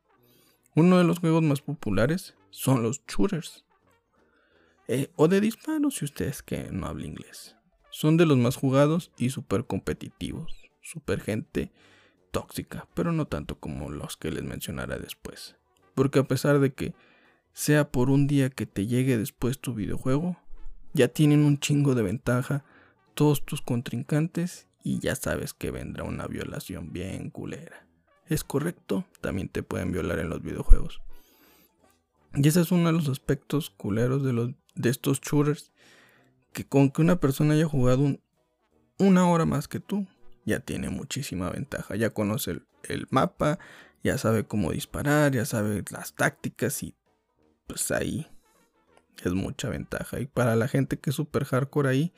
Uno 0.75 0.97
de 0.97 1.03
los 1.03 1.19
juegos 1.19 1.43
más 1.43 1.61
populares 1.61 2.35
son 2.49 2.83
los 2.83 3.01
shooters. 3.07 3.65
Eh, 4.87 5.11
o 5.15 5.27
de 5.27 5.41
disparos 5.41 5.95
si 5.95 6.05
ustedes 6.05 6.41
que 6.41 6.69
no 6.71 6.87
hablan 6.87 7.07
inglés. 7.07 7.55
Son 7.89 8.15
de 8.15 8.25
los 8.25 8.37
más 8.37 8.55
jugados 8.55 9.11
y 9.17 9.31
súper 9.31 9.65
competitivos. 9.65 10.69
Súper 10.81 11.19
gente 11.21 11.71
tóxica, 12.31 12.87
pero 12.93 13.11
no 13.11 13.25
tanto 13.25 13.59
como 13.59 13.89
los 13.89 14.15
que 14.15 14.31
les 14.31 14.43
mencionaré 14.43 14.99
después. 14.99 15.57
Porque 15.95 16.19
a 16.19 16.27
pesar 16.27 16.59
de 16.59 16.73
que 16.73 16.93
sea 17.53 17.91
por 17.91 18.09
un 18.09 18.27
día 18.27 18.49
que 18.49 18.65
te 18.65 18.87
llegue 18.87 19.17
después 19.17 19.59
tu 19.59 19.73
videojuego, 19.73 20.37
ya 20.93 21.07
tienen 21.07 21.43
un 21.43 21.59
chingo 21.59 21.95
de 21.95 22.03
ventaja 22.03 22.63
todos 23.13 23.43
tus 23.43 23.61
contrincantes 23.61 24.67
y 24.83 24.99
ya 24.99 25.15
sabes 25.15 25.53
que 25.53 25.71
vendrá 25.71 26.03
una 26.03 26.27
violación 26.27 26.93
bien 26.93 27.29
culera. 27.29 27.87
¿Es 28.27 28.43
correcto? 28.43 29.05
También 29.21 29.49
te 29.49 29.63
pueden 29.63 29.91
violar 29.91 30.19
en 30.19 30.29
los 30.29 30.41
videojuegos. 30.41 31.01
Y 32.35 32.47
ese 32.47 32.61
es 32.61 32.71
uno 32.71 32.87
de 32.87 32.93
los 32.93 33.09
aspectos 33.09 33.69
culeros 33.71 34.23
de, 34.23 34.33
los, 34.33 34.51
de 34.77 34.89
estos 34.89 35.19
shooters. 35.21 35.71
Que 36.53 36.65
con 36.65 36.89
que 36.89 37.01
una 37.01 37.19
persona 37.19 37.53
haya 37.53 37.65
jugado 37.65 38.17
una 38.97 39.29
hora 39.29 39.45
más 39.45 39.67
que 39.67 39.79
tú, 39.79 40.07
ya 40.45 40.59
tiene 40.59 40.89
muchísima 40.89 41.49
ventaja. 41.49 41.95
Ya 41.95 42.11
conoce 42.11 42.51
el, 42.51 42.67
el, 42.83 43.07
mapa, 43.09 43.59
ya 44.03 44.17
sabe 44.17 44.45
cómo 44.45 44.71
disparar, 44.71 45.33
ya 45.33 45.45
sabe 45.45 45.83
las 45.91 46.15
tácticas 46.15 46.81
y 46.83 46.95
pues 47.67 47.91
ahí 47.91 48.27
es 49.23 49.33
mucha 49.33 49.69
ventaja. 49.69 50.19
Y 50.19 50.25
para 50.25 50.55
la 50.55 50.67
gente 50.67 50.97
que 50.97 51.09
es 51.09 51.15
super 51.15 51.45
hardcore 51.45 51.89
ahí, 51.89 52.13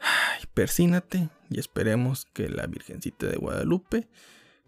ay, 0.00 0.44
persínate 0.54 1.28
y 1.50 1.58
esperemos 1.58 2.26
que 2.32 2.48
la 2.48 2.66
Virgencita 2.66 3.26
de 3.26 3.36
Guadalupe 3.36 4.08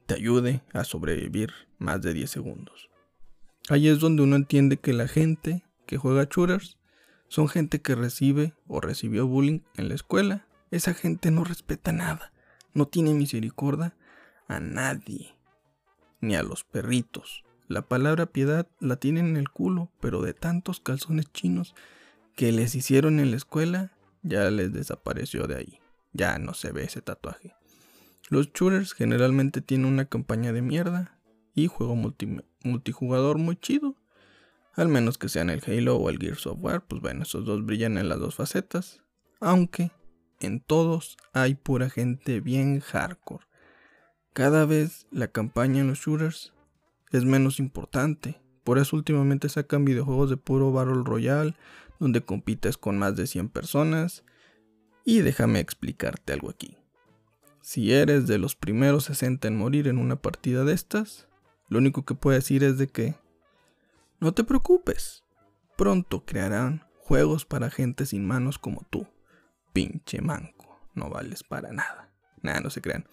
te 0.07 0.15
ayude 0.15 0.63
a 0.73 0.85
sobrevivir 0.85 1.53
más 1.79 2.03
de 2.03 2.13
10 2.13 2.31
segundos. 2.31 2.91
Ahí 3.69 3.89
es 3.89 4.01
donde 4.01 4.23
uno 4.23 4.37
entiende 4.37 4.77
que 4.79 4.93
la 4.93 5.07
gente 5.07 5.65
que 5.87 5.97
juega 5.97 6.29
shooters 6.31 6.79
son 7.33 7.49
gente 7.49 7.81
que 7.81 7.95
recibe 7.95 8.53
o 8.69 8.83
recibió 8.83 9.27
bullying 9.27 9.61
en 9.77 9.89
la 9.89 9.95
escuela. 9.95 10.47
Esa 10.71 10.93
gente 10.93 11.31
no 11.31 11.45
respeta 11.45 11.91
nada, 11.91 12.31
no 12.75 12.89
tiene 12.89 13.15
misericordia 13.15 13.97
a 14.49 14.61
nadie, 14.61 15.35
ni 16.21 16.35
a 16.35 16.43
los 16.43 16.63
perritos, 16.63 17.43
la 17.69 17.81
palabra 17.81 18.27
piedad 18.27 18.69
la 18.81 18.97
tienen 18.97 19.29
en 19.29 19.37
el 19.39 19.49
culo, 19.49 19.91
pero 19.99 20.21
de 20.21 20.35
tantos 20.35 20.79
calzones 20.79 21.33
chinos 21.33 21.75
que 22.37 22.53
les 22.53 22.75
hicieron 22.75 23.19
en 23.19 23.31
la 23.31 23.39
escuela, 23.39 23.93
ya 24.23 24.51
les 24.51 24.75
desapareció 24.75 25.47
de 25.47 25.57
ahí. 25.57 25.79
Ya 26.13 26.39
no 26.39 26.53
se 26.53 26.71
ve 26.71 26.85
ese 26.85 27.01
tatuaje. 27.01 27.55
Los 28.29 28.53
shooters 28.53 28.93
generalmente 28.93 29.63
tienen 29.63 29.87
una 29.87 30.05
campaña 30.05 30.53
de 30.53 30.61
mierda 30.61 31.19
y 31.55 31.69
juego 31.69 31.97
multijugador 31.97 33.39
muy 33.39 33.57
chido. 33.57 33.97
Al 34.75 34.89
menos 34.89 35.19
que 35.19 35.29
sean 35.29 35.51
el 35.51 35.63
Halo 35.67 35.97
o 35.97 36.09
el 36.09 36.19
Gears 36.19 36.47
of 36.47 36.59
War, 36.61 36.83
pues 36.87 37.03
bueno, 37.03 37.25
esos 37.25 37.45
dos 37.45 37.65
brillan 37.65 37.99
en 37.99 38.09
las 38.09 38.19
dos 38.19 38.37
facetas. 38.37 39.03
Aunque 39.41 39.91
en 40.41 40.61
todos 40.61 41.17
hay 41.33 41.55
pura 41.55 41.91
gente 41.91 42.41
bien 42.41 42.81
hardcore. 42.81 43.45
Cada 44.33 44.65
vez 44.65 45.07
la 45.11 45.29
campaña 45.29 45.81
en 45.81 45.89
los 45.89 45.99
shooters 45.99 46.55
es 47.11 47.25
menos 47.25 47.61
importante. 47.61 48.41
Por 48.65 48.79
eso 48.79 48.97
últimamente 48.97 49.49
sacan 49.49 49.85
videojuegos 49.85 50.31
de 50.31 50.37
puro 50.39 50.73
Battle 50.73 51.03
Royale, 51.05 51.55
donde 52.01 52.23
compites 52.23 52.79
con 52.79 52.99
más 52.99 53.15
de 53.15 53.27
100 53.27 53.51
personas. 53.51 54.25
Y 55.05 55.21
déjame 55.21 55.61
explicarte 55.61 56.33
algo 56.33 56.49
aquí. 56.49 56.79
Si 57.61 57.93
eres 57.93 58.27
de 58.27 58.39
los 58.39 58.57
primeros 58.57 59.05
60 59.05 59.49
en 59.49 59.57
morir 59.57 59.87
en 59.87 59.99
una 59.99 60.17
partida 60.17 60.65
de 60.65 60.73
estas, 60.73 61.29
lo 61.69 61.79
único 61.79 62.05
que 62.05 62.15
puedo 62.15 62.35
decir 62.35 62.65
es 62.65 62.79
de 62.79 62.89
que 62.89 63.15
no 64.23 64.33
te 64.33 64.45
preocupes. 64.45 65.25
Pronto 65.77 66.25
crearán 66.25 66.87
juegos 66.97 67.45
para 67.45 67.71
gente 67.71 68.07
sin 68.07 68.25
manos 68.25 68.57
como 68.57 68.87
tú. 68.89 69.09
Pinche 69.73 70.21
manco, 70.21 70.81
no 70.95 71.11
vales 71.11 71.43
para 71.43 71.73
nada. 71.73 72.15
Nada, 72.41 72.61
no 72.61 72.71
se 72.71 72.81
crean. 72.81 73.05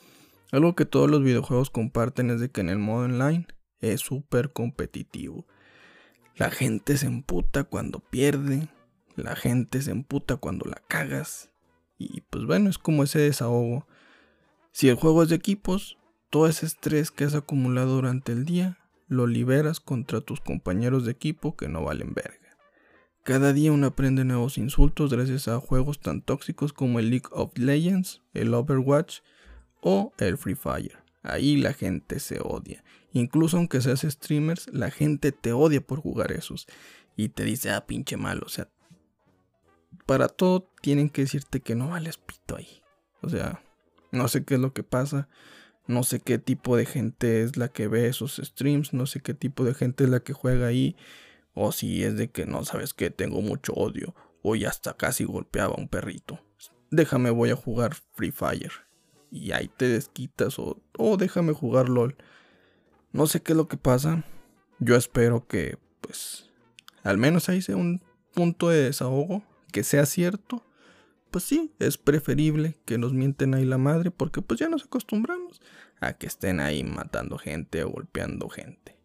Algo 0.51 0.75
que 0.75 0.85
todos 0.85 1.09
los 1.09 1.23
videojuegos 1.23 1.71
comparten 1.71 2.29
es 2.29 2.39
de 2.39 2.51
que 2.51 2.61
en 2.61 2.69
el 2.69 2.77
modo 2.77 3.05
online 3.05 3.47
es 3.79 4.01
súper 4.01 4.53
competitivo. 4.53 5.47
La 6.35 6.51
gente 6.51 6.95
se 6.95 7.07
emputa 7.07 7.63
cuando 7.63 8.01
pierde, 8.01 8.69
la 9.15 9.35
gente 9.35 9.81
se 9.81 9.89
emputa 9.89 10.37
cuando 10.37 10.65
la 10.65 10.81
cagas. 10.87 11.49
Y 11.97 12.21
pues 12.21 12.45
bueno, 12.45 12.69
es 12.69 12.77
como 12.77 13.01
ese 13.01 13.17
desahogo. 13.17 13.87
Si 14.71 14.89
el 14.89 14.95
juego 14.95 15.23
es 15.23 15.29
de 15.29 15.37
equipos, 15.37 15.97
todo 16.29 16.45
ese 16.45 16.67
estrés 16.67 17.09
que 17.09 17.23
has 17.23 17.33
acumulado 17.33 17.95
durante 17.95 18.31
el 18.31 18.45
día 18.45 18.78
lo 19.09 19.27
liberas 19.27 19.79
contra 19.81 20.21
tus 20.21 20.39
compañeros 20.39 21.03
de 21.03 21.11
equipo 21.11 21.57
que 21.57 21.67
no 21.67 21.83
valen 21.83 22.13
verga. 22.13 22.57
Cada 23.23 23.51
día 23.51 23.71
uno 23.71 23.87
aprende 23.87 24.23
nuevos 24.23 24.57
insultos 24.57 25.11
gracias 25.11 25.47
a 25.47 25.59
juegos 25.59 25.99
tan 25.99 26.21
tóxicos 26.21 26.71
como 26.71 26.99
el 26.99 27.09
League 27.09 27.27
of 27.31 27.51
Legends, 27.57 28.21
el 28.33 28.53
Overwatch 28.53 29.19
o 29.81 30.13
el 30.17 30.37
Free 30.37 30.55
Fire. 30.55 30.99
Ahí 31.21 31.57
la 31.57 31.73
gente 31.73 32.19
se 32.19 32.39
odia. 32.39 32.83
Incluso 33.11 33.57
aunque 33.57 33.81
seas 33.81 34.01
streamers, 34.01 34.67
la 34.71 34.89
gente 34.89 35.31
te 35.31 35.51
odia 35.51 35.81
por 35.81 35.99
jugar 35.99 36.31
esos. 36.31 36.67
Y 37.17 37.29
te 37.29 37.43
dice, 37.43 37.71
ah, 37.71 37.85
pinche 37.85 38.15
malo. 38.15 38.43
O 38.45 38.49
sea, 38.49 38.69
para 40.05 40.27
todo 40.27 40.71
tienen 40.81 41.09
que 41.09 41.23
decirte 41.23 41.59
que 41.59 41.75
no 41.75 41.89
vales 41.89 42.17
pito 42.17 42.55
ahí. 42.55 42.81
O 43.21 43.29
sea, 43.29 43.61
no 44.11 44.27
sé 44.27 44.45
qué 44.45 44.55
es 44.55 44.59
lo 44.59 44.73
que 44.73 44.83
pasa. 44.83 45.27
No 45.89 46.03
sé 46.03 46.19
qué 46.19 46.37
tipo 46.37 46.77
de 46.77 46.85
gente 46.85 47.41
es 47.41 47.57
la 47.57 47.67
que 47.69 47.87
ve 47.87 48.05
esos 48.05 48.35
streams. 48.35 48.93
No 48.93 49.07
sé 49.07 49.21
qué 49.21 49.33
tipo 49.33 49.63
de 49.63 49.73
gente 49.73 50.03
es 50.03 50.11
la 50.11 50.19
que 50.19 50.33
juega 50.33 50.67
ahí. 50.67 50.95
O 51.55 51.71
si 51.71 52.03
es 52.03 52.15
de 52.15 52.29
que 52.29 52.45
no 52.45 52.63
sabes 52.63 52.93
que 52.93 53.09
tengo 53.09 53.41
mucho 53.41 53.73
odio. 53.73 54.13
O 54.43 54.55
ya 54.55 54.69
hasta 54.69 54.95
casi 54.95 55.23
golpeaba 55.23 55.73
a 55.73 55.79
un 55.79 55.87
perrito. 55.87 56.39
Déjame 56.91 57.31
voy 57.31 57.49
a 57.49 57.55
jugar 57.55 57.95
Free 58.13 58.29
Fire. 58.29 58.71
Y 59.31 59.51
ahí 59.51 59.67
te 59.67 59.87
desquitas. 59.87 60.59
O, 60.59 60.79
o 60.95 61.17
déjame 61.17 61.53
jugar 61.53 61.89
LOL. 61.89 62.15
No 63.11 63.25
sé 63.25 63.41
qué 63.41 63.53
es 63.53 63.57
lo 63.57 63.67
que 63.67 63.77
pasa. 63.77 64.23
Yo 64.77 64.95
espero 64.95 65.47
que, 65.47 65.79
pues, 66.01 66.51
al 67.01 67.17
menos 67.17 67.49
ahí 67.49 67.63
sea 67.63 67.77
un 67.77 68.03
punto 68.35 68.69
de 68.69 68.83
desahogo. 68.83 69.41
Que 69.71 69.83
sea 69.83 70.05
cierto 70.05 70.63
pues 71.31 71.43
sí, 71.43 71.71
es 71.79 71.97
preferible 71.97 72.77
que 72.85 72.97
nos 72.97 73.13
mienten 73.13 73.53
ahí 73.53 73.65
la 73.65 73.77
madre 73.77 74.11
porque 74.11 74.41
pues 74.41 74.59
ya 74.59 74.69
nos 74.69 74.83
acostumbramos 74.83 75.61
a 75.99 76.13
que 76.13 76.27
estén 76.27 76.59
ahí 76.59 76.83
matando 76.83 77.37
gente 77.37 77.83
o 77.83 77.89
golpeando 77.89 78.49
gente. 78.49 78.97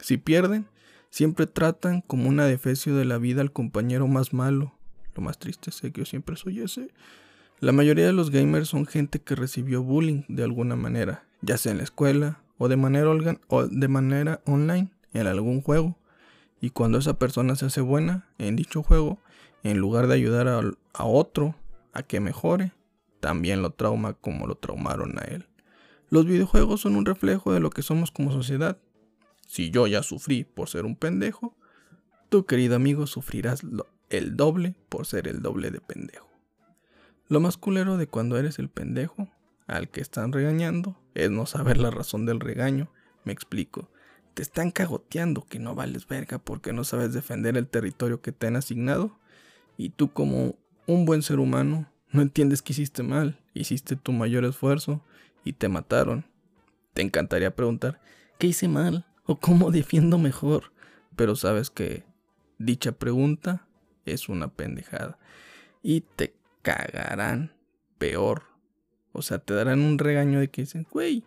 Si 0.00 0.16
pierden, 0.16 0.66
siempre 1.10 1.46
tratan 1.46 2.00
como 2.00 2.28
una 2.28 2.46
defecio 2.46 2.96
de 2.96 3.04
la 3.04 3.18
vida 3.18 3.40
al 3.40 3.52
compañero 3.52 4.06
más 4.06 4.32
malo. 4.32 4.74
Lo 5.14 5.22
más 5.22 5.38
triste 5.38 5.70
es 5.70 5.80
que 5.80 5.90
yo 5.90 6.04
siempre 6.04 6.36
soy 6.36 6.60
ese. 6.60 6.88
La 7.58 7.72
mayoría 7.72 8.06
de 8.06 8.12
los 8.12 8.30
gamers 8.30 8.68
son 8.68 8.86
gente 8.86 9.20
que 9.20 9.34
recibió 9.34 9.82
bullying 9.82 10.22
de 10.28 10.44
alguna 10.44 10.76
manera, 10.76 11.24
ya 11.42 11.58
sea 11.58 11.72
en 11.72 11.78
la 11.78 11.84
escuela 11.84 12.42
o 12.56 12.68
de 12.68 12.76
manera, 12.76 13.10
o 13.48 13.66
de 13.66 13.88
manera 13.88 14.40
online 14.46 14.90
en 15.12 15.26
algún 15.26 15.60
juego. 15.60 15.98
Y 16.60 16.70
cuando 16.70 16.98
esa 16.98 17.18
persona 17.18 17.56
se 17.56 17.66
hace 17.66 17.80
buena 17.80 18.28
en 18.38 18.56
dicho 18.56 18.82
juego, 18.82 19.18
en 19.62 19.78
lugar 19.78 20.06
de 20.06 20.14
ayudar 20.14 20.48
a, 20.48 20.62
otro 20.98 21.54
a 21.92 22.02
que 22.02 22.20
mejore, 22.20 22.72
también 23.20 23.62
lo 23.62 23.70
trauma 23.70 24.14
como 24.14 24.46
lo 24.46 24.56
traumaron 24.56 25.18
a 25.18 25.22
él. 25.22 25.46
Los 26.08 26.26
videojuegos 26.26 26.80
son 26.80 26.96
un 26.96 27.06
reflejo 27.06 27.52
de 27.52 27.60
lo 27.60 27.70
que 27.70 27.82
somos 27.82 28.10
como 28.10 28.32
sociedad. 28.32 28.78
Si 29.46 29.70
yo 29.70 29.86
ya 29.86 30.02
sufrí 30.02 30.44
por 30.44 30.68
ser 30.68 30.84
un 30.84 30.96
pendejo, 30.96 31.56
tú 32.28 32.46
querido 32.46 32.76
amigo 32.76 33.06
sufrirás 33.06 33.62
el 34.08 34.36
doble 34.36 34.74
por 34.88 35.06
ser 35.06 35.28
el 35.28 35.42
doble 35.42 35.70
de 35.70 35.80
pendejo. 35.80 36.28
Lo 37.28 37.38
más 37.38 37.56
culero 37.56 37.96
de 37.96 38.08
cuando 38.08 38.38
eres 38.38 38.58
el 38.58 38.68
pendejo 38.68 39.28
al 39.68 39.88
que 39.88 40.00
están 40.00 40.32
regañando 40.32 41.00
es 41.14 41.30
no 41.30 41.46
saber 41.46 41.78
la 41.78 41.92
razón 41.92 42.26
del 42.26 42.40
regaño. 42.40 42.90
Me 43.24 43.32
explico. 43.32 43.88
Te 44.34 44.42
están 44.42 44.72
cagoteando 44.72 45.46
que 45.48 45.60
no 45.60 45.76
vales 45.76 46.08
verga 46.08 46.38
porque 46.38 46.72
no 46.72 46.82
sabes 46.82 47.12
defender 47.12 47.56
el 47.56 47.68
territorio 47.68 48.20
que 48.20 48.32
te 48.32 48.48
han 48.48 48.56
asignado 48.56 49.16
y 49.76 49.90
tú 49.90 50.12
como 50.12 50.56
un 50.92 51.04
buen 51.04 51.22
ser 51.22 51.38
humano 51.38 51.90
no 52.12 52.22
entiendes 52.22 52.62
que 52.62 52.72
hiciste 52.72 53.02
mal, 53.02 53.38
hiciste 53.54 53.94
tu 53.96 54.12
mayor 54.12 54.44
esfuerzo 54.44 55.00
y 55.44 55.52
te 55.52 55.68
mataron. 55.68 56.24
Te 56.92 57.02
encantaría 57.02 57.54
preguntar, 57.54 58.00
¿qué 58.38 58.48
hice 58.48 58.66
mal? 58.66 59.06
¿O 59.26 59.38
cómo 59.38 59.70
defiendo 59.70 60.18
mejor? 60.18 60.72
Pero 61.14 61.36
sabes 61.36 61.70
que 61.70 62.04
dicha 62.58 62.92
pregunta 62.92 63.66
es 64.04 64.28
una 64.28 64.48
pendejada. 64.48 65.18
Y 65.82 66.00
te 66.00 66.34
cagarán 66.62 67.52
peor. 67.98 68.42
O 69.12 69.22
sea, 69.22 69.38
te 69.38 69.54
darán 69.54 69.80
un 69.80 69.98
regaño 69.98 70.40
de 70.40 70.48
que 70.48 70.62
dicen, 70.62 70.86
güey, 70.90 71.24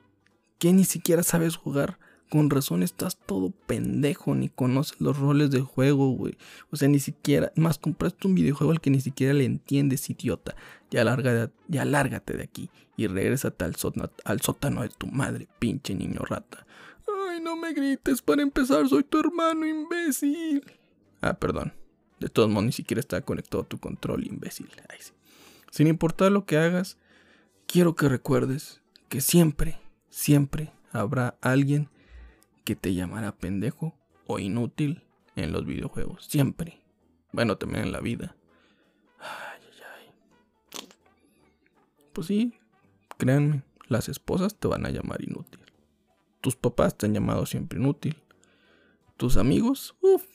que 0.60 0.74
ni 0.74 0.84
siquiera 0.84 1.24
sabes 1.24 1.56
jugar. 1.56 1.98
Con 2.30 2.50
razón 2.50 2.82
estás 2.82 3.18
todo 3.18 3.52
pendejo, 3.68 4.34
ni 4.34 4.50
conoces 4.50 5.00
los 5.00 5.18
roles 5.18 5.52
del 5.52 5.62
juego, 5.62 6.10
güey. 6.12 6.38
O 6.72 6.76
sea, 6.76 6.88
ni 6.88 7.00
siquiera, 7.00 7.52
más 7.56 7.78
compraste 7.78 8.28
un 8.28 8.36
videojuego 8.36 8.72
al 8.72 8.82
que 8.82 8.90
ni 8.90 9.02
siquiera 9.02 9.34
le 9.34 9.46
entiendes, 9.46 10.10
idiota. 10.10 10.56
Ya, 10.90 11.04
lárgate, 11.04 11.54
ya 11.68 11.86
lárgate 11.86 12.36
de 12.36 12.44
aquí 12.44 12.70
y 12.98 13.08
regrésate 13.08 13.66
al, 13.66 13.76
sótano, 13.76 14.10
al 14.26 14.42
sótano 14.42 14.82
de 14.82 14.90
tu 14.90 15.08
madre, 15.08 15.48
pinche 15.60 15.94
niño 15.94 16.22
rata. 16.22 16.66
Ay, 17.30 17.40
no 17.42 17.56
me 17.56 17.74
grites, 17.74 18.22
para 18.22 18.42
empezar, 18.42 18.88
soy 18.88 19.04
tu 19.04 19.20
hermano, 19.20 19.66
imbécil. 19.68 20.64
Ah, 21.22 21.34
perdón. 21.34 21.74
De 22.20 22.30
todos 22.30 22.50
modos, 22.50 22.66
ni 22.66 22.72
siquiera 22.72 23.00
está 23.00 23.22
conectado 23.22 23.64
a 23.64 23.68
tu 23.68 23.80
control, 23.80 24.26
imbécil. 24.26 24.70
Ay, 24.90 24.98
sí. 25.02 25.12
Sin 25.72 25.88
importar 25.88 26.32
lo 26.32 26.46
que 26.46 26.58
hagas, 26.58 26.98
quiero 27.66 27.96
que 27.96 28.08
recuerdes 28.08 28.82
que 29.10 29.22
siempre, 29.22 29.80
siempre 30.10 30.72
habrá 30.92 31.36
alguien 31.42 31.90
que 32.64 32.76
te 32.76 32.94
llamará 32.94 33.36
pendejo 33.36 33.96
o 34.28 34.40
inútil 34.40 35.04
en 35.36 35.52
los 35.52 35.66
videojuegos. 35.66 36.26
Siempre. 36.26 36.82
Bueno, 37.32 37.58
también 37.58 37.86
en 37.86 37.92
la 37.92 38.00
vida. 38.00 38.36
Ay, 39.20 39.62
ay, 39.62 40.08
ay. 40.82 40.88
Pues 42.14 42.28
sí, 42.28 42.54
créanme, 43.18 43.64
las 43.88 44.10
esposas 44.10 44.56
te 44.56 44.68
van 44.68 44.86
a 44.86 44.90
llamar 44.90 45.24
inútil. 45.24 45.60
Tus 46.42 46.56
papás 46.56 46.98
te 46.98 47.06
han 47.06 47.14
llamado 47.14 47.46
siempre 47.46 47.80
inútil. 47.80 48.18
Tus 49.18 49.38
amigos, 49.38 49.96
uff, 50.02 50.26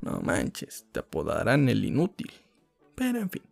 no 0.00 0.20
manches, 0.20 0.86
te 0.92 1.00
apodarán 1.00 1.68
el 1.68 1.84
inútil. 1.84 2.32
Pero 2.94 3.18
en 3.18 3.30
fin, 3.30 3.42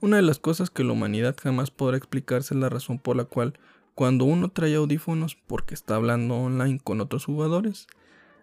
una 0.00 0.16
de 0.16 0.22
las 0.22 0.38
cosas 0.38 0.70
que 0.70 0.84
la 0.84 0.92
humanidad 0.92 1.36
jamás 1.42 1.70
podrá 1.70 1.96
explicarse 1.96 2.54
es 2.54 2.60
la 2.60 2.68
razón 2.68 2.98
por 2.98 3.16
la 3.16 3.24
cual 3.24 3.58
cuando 3.98 4.26
uno 4.26 4.48
trae 4.48 4.76
audífonos 4.76 5.34
porque 5.34 5.74
está 5.74 5.96
hablando 5.96 6.36
online 6.36 6.78
con 6.78 7.00
otros 7.00 7.24
jugadores, 7.24 7.88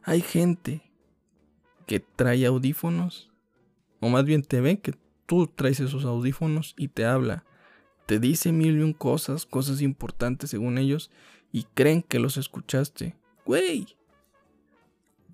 hay 0.03 0.19
gente 0.19 0.81
que 1.87 2.01
trae 2.01 2.45
audífonos, 2.45 3.31
o 4.01 4.09
más 4.09 4.25
bien 4.25 4.41
te 4.41 4.59
ve 4.59 4.81
que 4.81 4.95
tú 5.25 5.47
traes 5.47 5.79
esos 5.79 6.03
audífonos 6.03 6.73
y 6.77 6.89
te 6.89 7.05
habla, 7.05 7.45
te 8.05 8.19
dice 8.19 8.51
mil 8.51 8.79
y 8.79 8.81
un 8.81 8.91
cosas, 8.91 9.45
cosas 9.45 9.81
importantes 9.81 10.49
según 10.49 10.77
ellos, 10.77 11.09
y 11.53 11.63
creen 11.73 12.01
que 12.01 12.19
los 12.19 12.35
escuchaste. 12.35 13.15
Güey, 13.45 13.95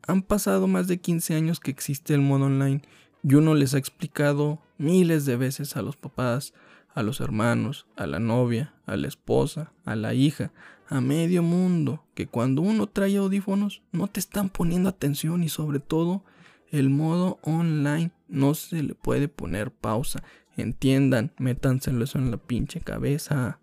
han 0.05 0.21
pasado 0.21 0.67
más 0.67 0.87
de 0.87 0.99
15 0.99 1.33
años 1.33 1.59
que 1.59 1.71
existe 1.71 2.13
el 2.13 2.21
modo 2.21 2.45
online 2.45 2.83
y 3.23 3.33
uno 3.33 3.55
les 3.55 3.73
ha 3.73 3.79
explicado 3.79 4.61
miles 4.77 5.25
de 5.25 5.37
veces 5.37 5.75
a 5.77 5.81
los 5.81 5.95
papás, 5.95 6.53
a 6.93 7.03
los 7.03 7.21
hermanos, 7.21 7.87
a 7.95 8.07
la 8.07 8.19
novia, 8.19 8.73
a 8.85 8.97
la 8.97 9.07
esposa, 9.07 9.73
a 9.85 9.95
la 9.95 10.13
hija, 10.13 10.51
a 10.87 10.99
medio 10.99 11.41
mundo, 11.41 12.03
que 12.13 12.27
cuando 12.27 12.61
uno 12.61 12.87
trae 12.87 13.17
audífonos 13.17 13.81
no 13.91 14.07
te 14.07 14.19
están 14.19 14.49
poniendo 14.49 14.89
atención 14.89 15.43
y 15.43 15.49
sobre 15.49 15.79
todo 15.79 16.23
el 16.69 16.89
modo 16.89 17.39
online 17.43 18.11
no 18.27 18.53
se 18.53 18.83
le 18.83 18.95
puede 18.95 19.27
poner 19.27 19.71
pausa. 19.71 20.23
Entiendan, 20.57 21.31
métanselo 21.37 22.05
en 22.13 22.31
la 22.31 22.37
pinche 22.37 22.81
cabeza. 22.81 23.59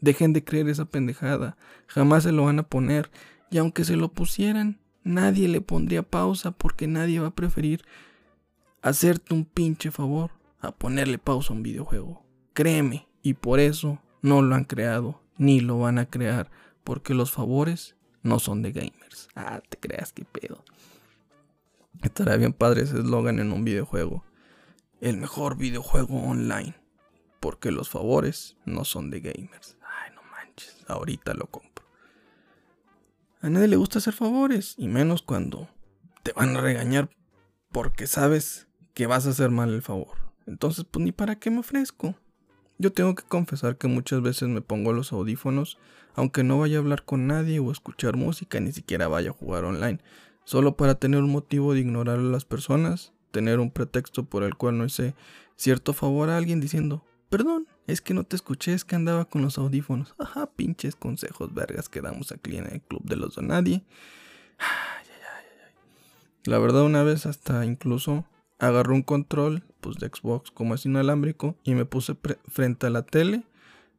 Dejen 0.00 0.32
de 0.32 0.44
creer 0.44 0.68
esa 0.68 0.84
pendejada, 0.84 1.56
jamás 1.86 2.24
se 2.24 2.32
lo 2.32 2.44
van 2.44 2.58
a 2.58 2.68
poner 2.68 3.10
y 3.50 3.58
aunque 3.58 3.84
se 3.84 3.96
lo 3.96 4.12
pusieran, 4.12 4.78
nadie 5.02 5.48
le 5.48 5.60
pondría 5.60 6.02
pausa 6.02 6.50
porque 6.50 6.86
nadie 6.86 7.20
va 7.20 7.28
a 7.28 7.34
preferir 7.34 7.84
hacerte 8.82 9.32
un 9.32 9.44
pinche 9.44 9.90
favor 9.90 10.30
a 10.60 10.72
ponerle 10.72 11.18
pausa 11.18 11.52
a 11.52 11.56
un 11.56 11.62
videojuego. 11.62 12.23
Créeme, 12.54 13.08
y 13.22 13.34
por 13.34 13.60
eso 13.60 14.00
no 14.22 14.40
lo 14.40 14.54
han 14.54 14.64
creado, 14.64 15.20
ni 15.36 15.60
lo 15.60 15.78
van 15.78 15.98
a 15.98 16.06
crear, 16.06 16.50
porque 16.84 17.12
los 17.12 17.32
favores 17.32 17.96
no 18.22 18.38
son 18.38 18.62
de 18.62 18.72
gamers. 18.72 19.28
Ah, 19.34 19.60
te 19.68 19.76
creas 19.76 20.12
que 20.12 20.24
pedo. 20.24 20.64
Estará 22.02 22.36
bien 22.36 22.52
padre 22.52 22.82
ese 22.82 22.98
eslogan 22.98 23.38
en 23.40 23.52
un 23.52 23.64
videojuego. 23.64 24.24
El 25.00 25.16
mejor 25.18 25.56
videojuego 25.56 26.22
online. 26.22 26.76
Porque 27.40 27.70
los 27.70 27.90
favores 27.90 28.56
no 28.64 28.84
son 28.84 29.10
de 29.10 29.20
gamers. 29.20 29.76
Ay, 29.82 30.12
no 30.14 30.22
manches, 30.30 30.84
ahorita 30.88 31.34
lo 31.34 31.46
compro. 31.46 31.84
A 33.42 33.50
nadie 33.50 33.68
le 33.68 33.76
gusta 33.76 33.98
hacer 33.98 34.14
favores, 34.14 34.74
y 34.78 34.88
menos 34.88 35.22
cuando 35.22 35.68
te 36.22 36.32
van 36.32 36.56
a 36.56 36.60
regañar 36.60 37.10
porque 37.72 38.06
sabes 38.06 38.68
que 38.94 39.06
vas 39.06 39.26
a 39.26 39.30
hacer 39.30 39.50
mal 39.50 39.74
el 39.74 39.82
favor. 39.82 40.16
Entonces, 40.46 40.86
pues 40.90 41.04
ni 41.04 41.10
para 41.10 41.36
qué 41.36 41.50
me 41.50 41.58
ofrezco. 41.58 42.14
Yo 42.78 42.92
tengo 42.92 43.14
que 43.14 43.22
confesar 43.22 43.76
que 43.76 43.86
muchas 43.86 44.20
veces 44.20 44.48
me 44.48 44.60
pongo 44.60 44.92
los 44.92 45.12
audífonos, 45.12 45.78
aunque 46.14 46.42
no 46.42 46.58
vaya 46.58 46.78
a 46.78 46.80
hablar 46.80 47.04
con 47.04 47.26
nadie 47.26 47.60
o 47.60 47.70
escuchar 47.70 48.16
música, 48.16 48.58
ni 48.60 48.72
siquiera 48.72 49.08
vaya 49.08 49.30
a 49.30 49.34
jugar 49.34 49.64
online, 49.64 50.00
solo 50.44 50.76
para 50.76 50.96
tener 50.96 51.22
un 51.22 51.30
motivo 51.30 51.74
de 51.74 51.80
ignorar 51.80 52.18
a 52.18 52.22
las 52.22 52.44
personas, 52.44 53.12
tener 53.30 53.60
un 53.60 53.70
pretexto 53.70 54.24
por 54.24 54.42
el 54.42 54.56
cual 54.56 54.78
no 54.78 54.84
hice 54.84 55.14
cierto 55.56 55.92
favor 55.92 56.30
a 56.30 56.36
alguien 56.36 56.60
diciendo, 56.60 57.04
perdón, 57.30 57.66
es 57.86 58.00
que 58.00 58.14
no 58.14 58.24
te 58.24 58.36
escuché, 58.36 58.74
es 58.74 58.84
que 58.84 58.96
andaba 58.96 59.24
con 59.24 59.42
los 59.42 59.58
audífonos. 59.58 60.14
Ajá, 60.18 60.46
pinches 60.46 60.96
consejos 60.96 61.52
vergas 61.54 61.88
que 61.88 62.00
damos 62.00 62.32
aquí 62.32 62.56
en 62.56 62.66
el 62.66 62.80
club 62.80 63.02
de 63.04 63.16
los 63.16 63.34
Donadie. 63.34 63.84
La 66.46 66.58
verdad 66.58 66.82
una 66.82 67.02
vez 67.02 67.24
hasta 67.24 67.64
incluso 67.64 68.26
agarró 68.66 68.94
un 68.94 69.02
control 69.02 69.64
pues 69.80 69.96
de 69.96 70.08
Xbox 70.08 70.50
como 70.50 70.74
es 70.74 70.86
inalámbrico 70.86 71.56
y 71.64 71.74
me 71.74 71.84
puse 71.84 72.16
frente 72.48 72.86
a 72.86 72.90
la 72.90 73.02
tele, 73.02 73.44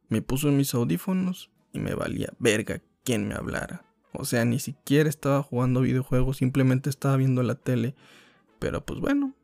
me 0.10 0.22
puso 0.22 0.50
en 0.50 0.58
mis 0.58 0.74
audífonos 0.74 1.52
y 1.72 1.80
me 1.80 1.94
valía 1.94 2.34
verga 2.40 2.82
quien 3.04 3.28
me 3.28 3.36
hablara. 3.36 3.86
O 4.14 4.26
sea, 4.26 4.46
ni 4.46 4.60
siquiera 4.60 5.10
estaba 5.10 5.44
jugando 5.44 5.82
videojuegos, 5.82 6.38
simplemente 6.38 6.90
estaba 6.90 7.18
viendo 7.18 7.44
la 7.44 7.56
tele. 7.56 7.96
Pero 8.60 8.86
pues 8.86 9.00
bueno, 9.00 9.36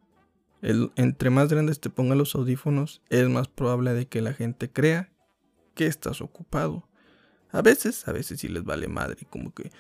el, 0.62 0.92
entre 0.96 1.30
más 1.30 1.50
grandes 1.50 1.80
te 1.80 1.90
pongan 1.90 2.18
los 2.18 2.34
audífonos, 2.36 3.02
es 3.10 3.28
más 3.30 3.48
probable 3.48 3.94
de 3.94 4.08
que 4.08 4.22
la 4.22 4.34
gente 4.34 4.72
crea 4.72 5.12
que 5.76 5.88
estás 5.88 6.22
ocupado. 6.22 6.88
A 7.52 7.62
veces, 7.62 8.08
a 8.08 8.14
veces 8.14 8.40
sí 8.40 8.48
les 8.48 8.64
vale 8.64 8.88
madre, 8.88 9.28
como 9.30 9.54
que, 9.54 9.72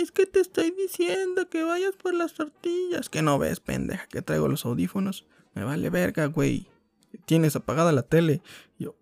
es 0.00 0.12
que 0.12 0.26
te 0.26 0.40
estoy 0.40 0.70
diciendo 0.70 1.48
que 1.48 1.62
vayas 1.62 1.94
por 1.96 2.14
las 2.14 2.34
tortillas. 2.34 3.08
Que 3.08 3.22
no 3.22 3.38
ves, 3.38 3.60
pendeja, 3.60 4.06
que 4.06 4.22
traigo 4.22 4.48
los 4.48 4.64
audífonos. 4.64 5.26
Me 5.54 5.64
vale 5.64 5.90
verga, 5.90 6.26
güey. 6.26 6.68
Tienes 7.24 7.56
apagada 7.56 7.92
la 7.92 8.02
tele. 8.02 8.42
yo, 8.78 8.96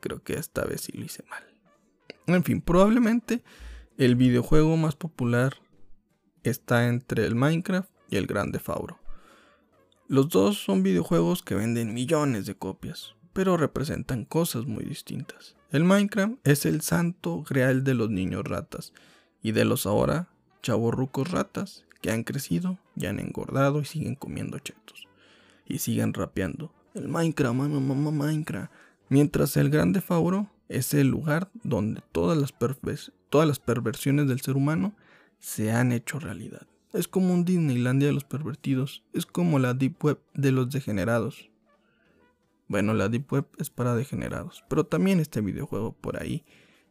creo 0.00 0.22
que 0.22 0.34
esta 0.34 0.64
vez 0.64 0.82
sí 0.82 0.92
lo 0.92 1.04
hice 1.04 1.24
mal. 1.28 1.44
En 2.26 2.44
fin, 2.44 2.60
probablemente 2.60 3.42
el 3.96 4.16
videojuego 4.16 4.76
más 4.76 4.94
popular 4.94 5.56
está 6.42 6.86
entre 6.86 7.26
el 7.26 7.34
Minecraft 7.34 7.90
y 8.10 8.16
el 8.16 8.26
Grande 8.26 8.58
Fauro. 8.58 8.98
Los 10.06 10.28
dos 10.28 10.62
son 10.62 10.82
videojuegos 10.82 11.42
que 11.42 11.54
venden 11.54 11.94
millones 11.94 12.46
de 12.46 12.54
copias, 12.54 13.14
pero 13.32 13.56
representan 13.56 14.24
cosas 14.24 14.66
muy 14.66 14.84
distintas. 14.84 15.56
El 15.70 15.84
Minecraft 15.84 16.34
es 16.44 16.64
el 16.64 16.80
santo 16.80 17.44
real 17.48 17.84
de 17.84 17.94
los 17.94 18.08
niños 18.08 18.44
ratas 18.44 18.92
y 19.42 19.52
de 19.52 19.64
los 19.64 19.86
ahora 19.86 20.28
chavorrucos 20.62 21.30
ratas 21.30 21.84
que 22.00 22.10
han 22.10 22.24
crecido 22.24 22.78
y 22.96 23.06
han 23.06 23.20
engordado 23.20 23.80
y 23.80 23.84
siguen 23.84 24.14
comiendo 24.14 24.58
chetos 24.58 25.08
y 25.68 25.78
siguen 25.78 26.14
rapeando. 26.14 26.72
El 26.94 27.08
Minecraft, 27.08 27.54
mamá, 27.54 27.80
mamá, 27.80 28.10
Minecraft. 28.10 28.72
Mientras 29.08 29.56
el 29.56 29.70
Grande 29.70 30.00
Fauro 30.00 30.50
es 30.68 30.94
el 30.94 31.08
lugar 31.08 31.50
donde 31.62 32.02
todas 32.12 32.36
las, 32.38 32.54
todas 33.28 33.46
las 33.46 33.58
perversiones 33.58 34.26
del 34.26 34.40
ser 34.40 34.56
humano 34.56 34.94
se 35.38 35.70
han 35.70 35.92
hecho 35.92 36.18
realidad. 36.18 36.66
Es 36.92 37.06
como 37.06 37.34
un 37.34 37.44
Disneylandia 37.44 38.08
de 38.08 38.14
los 38.14 38.24
pervertidos, 38.24 39.04
es 39.12 39.26
como 39.26 39.58
la 39.58 39.74
Deep 39.74 40.02
Web 40.02 40.20
de 40.34 40.52
los 40.52 40.70
degenerados. 40.70 41.50
Bueno, 42.66 42.94
la 42.94 43.08
Deep 43.08 43.32
Web 43.32 43.46
es 43.58 43.70
para 43.70 43.94
degenerados, 43.94 44.64
pero 44.68 44.84
también 44.84 45.20
este 45.20 45.40
videojuego 45.40 45.92
por 45.92 46.20
ahí. 46.20 46.44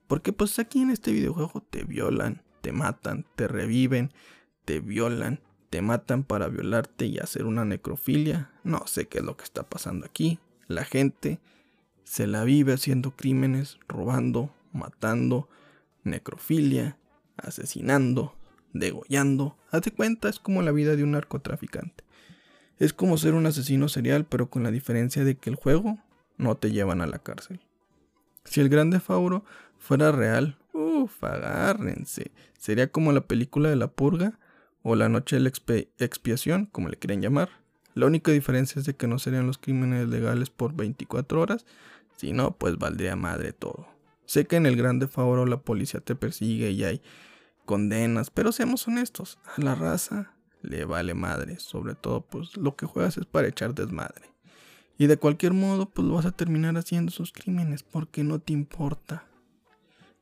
Porque 0.08 0.34
pues 0.34 0.58
aquí 0.60 0.82
en 0.82 0.90
este 0.90 1.12
videojuego 1.12 1.62
te 1.70 1.84
violan, 1.84 2.42
te 2.62 2.72
matan, 2.72 3.26
te 3.36 3.48
reviven, 3.48 4.12
te 4.66 4.80
violan, 4.80 5.42
te 5.70 5.82
matan 5.82 6.24
para 6.24 6.48
violarte 6.48 7.06
y 7.06 7.20
hacer 7.20 7.46
una 7.46 7.66
necrofilia. 7.66 8.52
No 8.64 8.88
sé 8.88 9.08
qué 9.08 9.20
es 9.20 9.24
lo 9.24 9.36
que 9.38 9.44
está 9.44 9.64
pasando 9.64 10.06
aquí. 10.06 10.40
La 10.68 10.86
gente 10.86 11.40
se 12.04 12.26
la 12.26 12.44
vive 12.44 12.74
haciendo 12.74 13.12
crímenes, 13.12 13.80
robando, 13.88 14.54
matando, 14.72 15.50
necrofilia, 16.04 16.98
asesinando, 17.36 18.36
degollando. 18.74 19.58
Haz 19.72 19.84
cuenta, 19.96 20.30
es 20.30 20.40
como 20.40 20.62
la 20.62 20.72
vida 20.72 20.96
de 20.96 21.04
un 21.04 21.12
narcotraficante. 21.12 22.06
Es 22.80 22.94
como 22.94 23.18
ser 23.18 23.34
un 23.34 23.46
asesino 23.46 23.90
serial, 23.90 24.26
pero 24.26 24.50
con 24.50 24.64
la 24.64 24.72
diferencia 24.72 25.24
de 25.24 25.36
que 25.36 25.50
el 25.50 25.56
juego 25.56 25.98
no 26.38 26.56
te 26.56 26.72
llevan 26.72 27.02
a 27.02 27.08
la 27.08 27.20
cárcel. 27.20 27.60
Si 28.46 28.62
el 28.62 28.70
grande 28.70 29.00
Fauro 29.00 29.44
fuera 29.80 30.12
real, 30.12 30.58
uff, 30.74 31.24
agárrense. 31.24 32.32
Sería 32.58 32.92
como 32.92 33.12
la 33.12 33.22
película 33.22 33.70
de 33.70 33.76
la 33.76 33.88
purga 33.88 34.40
o 34.84 34.96
la 34.96 35.10
noche 35.10 35.38
de 35.38 35.42
la 35.42 35.50
expiación, 36.00 36.66
como 36.68 36.90
le 36.90 36.98
quieren 36.98 37.22
llamar. 37.22 37.50
La 37.94 38.06
única 38.06 38.32
diferencia 38.32 38.80
es 38.80 38.86
de 38.86 38.96
que 38.96 39.08
no 39.08 39.20
serían 39.20 39.48
los 39.48 39.58
crímenes 39.58 40.08
legales 40.08 40.50
por 40.50 40.74
24 40.76 41.42
horas, 41.42 41.66
si 42.16 42.32
no, 42.32 42.52
pues 42.56 42.78
valdría 42.78 43.16
madre 43.16 43.54
todo. 43.54 43.88
Sé 44.26 44.46
que 44.46 44.58
en 44.58 44.66
el 44.66 44.76
grande 44.76 45.08
favor 45.08 45.48
la 45.48 45.62
policía 45.62 46.00
te 46.00 46.16
persigue 46.16 46.72
y 46.72 46.84
hay 46.84 47.02
condenas, 47.66 48.30
pero 48.30 48.52
seamos 48.52 48.88
honestos, 48.88 49.40
a 49.56 49.62
la 49.62 49.76
raza 49.76 50.34
le 50.62 50.86
vale 50.86 51.14
madre, 51.14 51.60
sobre 51.60 51.96
todo 51.96 52.22
pues 52.22 52.58
lo 52.58 52.76
que 52.76 52.86
juegas 52.86 53.18
es 53.18 53.26
para 53.26 53.48
echar 53.48 53.74
desmadre. 53.74 54.30
Y 54.98 55.08
de 55.08 55.18
cualquier 55.18 55.54
modo 55.54 55.90
pues 55.90 56.08
vas 56.08 56.26
a 56.26 56.32
terminar 56.32 56.76
haciendo 56.78 57.10
esos 57.10 57.32
crímenes 57.32 57.84
porque 57.84 58.24
no 58.24 58.40
te 58.40 58.54
importa. 58.54 59.26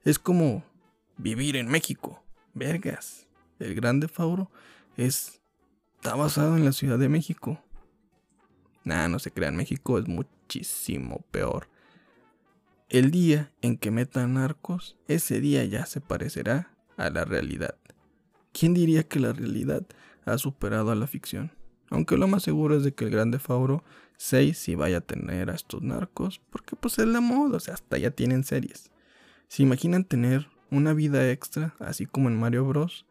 Es 0.05 0.19
como 0.19 0.63
vivir 1.17 1.55
en 1.55 1.67
México, 1.67 2.23
vergas. 2.53 3.27
El 3.57 3.73
grande 3.73 4.07
Fauro 4.07 4.51
es 4.97 5.41
está 5.97 6.13
basado 6.13 6.55
en 6.55 6.63
la 6.63 6.73
Ciudad 6.73 6.99
de 6.99 7.09
México. 7.09 7.59
Nah, 8.83 9.07
no 9.07 9.17
se 9.17 9.31
crean, 9.31 9.55
México 9.55 9.97
es 9.97 10.07
muchísimo 10.07 11.25
peor. 11.31 11.67
El 12.87 13.09
día 13.09 13.51
en 13.63 13.77
que 13.77 13.89
metan 13.89 14.35
narcos, 14.35 14.95
ese 15.07 15.41
día 15.41 15.65
ya 15.65 15.87
se 15.87 16.01
parecerá 16.01 16.71
a 16.97 17.09
la 17.09 17.25
realidad. 17.25 17.75
¿Quién 18.53 18.75
diría 18.75 19.07
que 19.07 19.19
la 19.19 19.33
realidad 19.33 19.87
ha 20.25 20.37
superado 20.37 20.91
a 20.91 20.95
la 20.95 21.07
ficción? 21.07 21.51
Aunque 21.89 22.15
lo 22.15 22.27
más 22.27 22.43
seguro 22.43 22.77
es 22.77 22.83
de 22.83 22.93
que 22.93 23.05
el 23.05 23.09
grande 23.09 23.39
Fauro 23.39 23.83
6 24.17 24.55
sí 24.55 24.75
vaya 24.75 24.97
a 24.97 25.01
tener 25.01 25.49
a 25.49 25.55
estos 25.55 25.81
narcos, 25.81 26.39
porque 26.51 26.75
pues 26.75 26.99
es 26.99 27.07
la 27.07 27.21
moda, 27.21 27.57
o 27.57 27.59
sea, 27.59 27.73
hasta 27.73 27.97
ya 27.97 28.11
tienen 28.11 28.43
series. 28.43 28.91
¿Se 29.47 29.63
imaginan 29.63 30.03
tener 30.03 30.47
una 30.71 30.93
vida 30.93 31.31
extra, 31.31 31.75
así 31.79 32.05
como 32.05 32.29
en 32.29 32.39
Mario 32.39 32.65
Bros? 32.65 33.05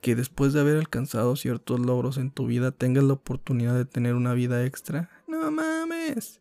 Que 0.00 0.14
después 0.14 0.52
de 0.52 0.60
haber 0.60 0.76
alcanzado 0.76 1.34
ciertos 1.36 1.80
logros 1.80 2.18
en 2.18 2.30
tu 2.30 2.46
vida 2.46 2.70
tengas 2.70 3.04
la 3.04 3.14
oportunidad 3.14 3.74
de 3.74 3.84
tener 3.84 4.14
una 4.14 4.34
vida 4.34 4.64
extra. 4.64 5.10
No 5.26 5.50
mames 5.50 6.40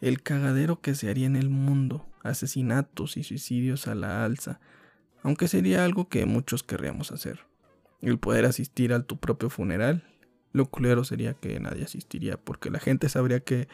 el 0.00 0.22
cagadero 0.22 0.80
que 0.80 0.94
se 0.94 1.10
haría 1.10 1.26
en 1.26 1.36
el 1.36 1.48
mundo, 1.48 2.06
asesinatos 2.22 3.16
y 3.16 3.22
suicidios 3.22 3.86
a 3.86 3.94
la 3.94 4.24
alza, 4.24 4.60
aunque 5.22 5.48
sería 5.48 5.84
algo 5.84 6.08
que 6.08 6.26
muchos 6.26 6.62
querríamos 6.62 7.12
hacer. 7.12 7.40
El 8.02 8.18
poder 8.18 8.44
asistir 8.44 8.92
a 8.92 9.02
tu 9.02 9.16
propio 9.16 9.50
funeral, 9.50 10.04
lo 10.52 10.66
culero 10.66 11.04
sería 11.04 11.34
que 11.34 11.58
nadie 11.60 11.84
asistiría 11.84 12.36
porque 12.36 12.70
la 12.70 12.78
gente 12.78 13.08
sabría 13.08 13.40
que 13.40 13.68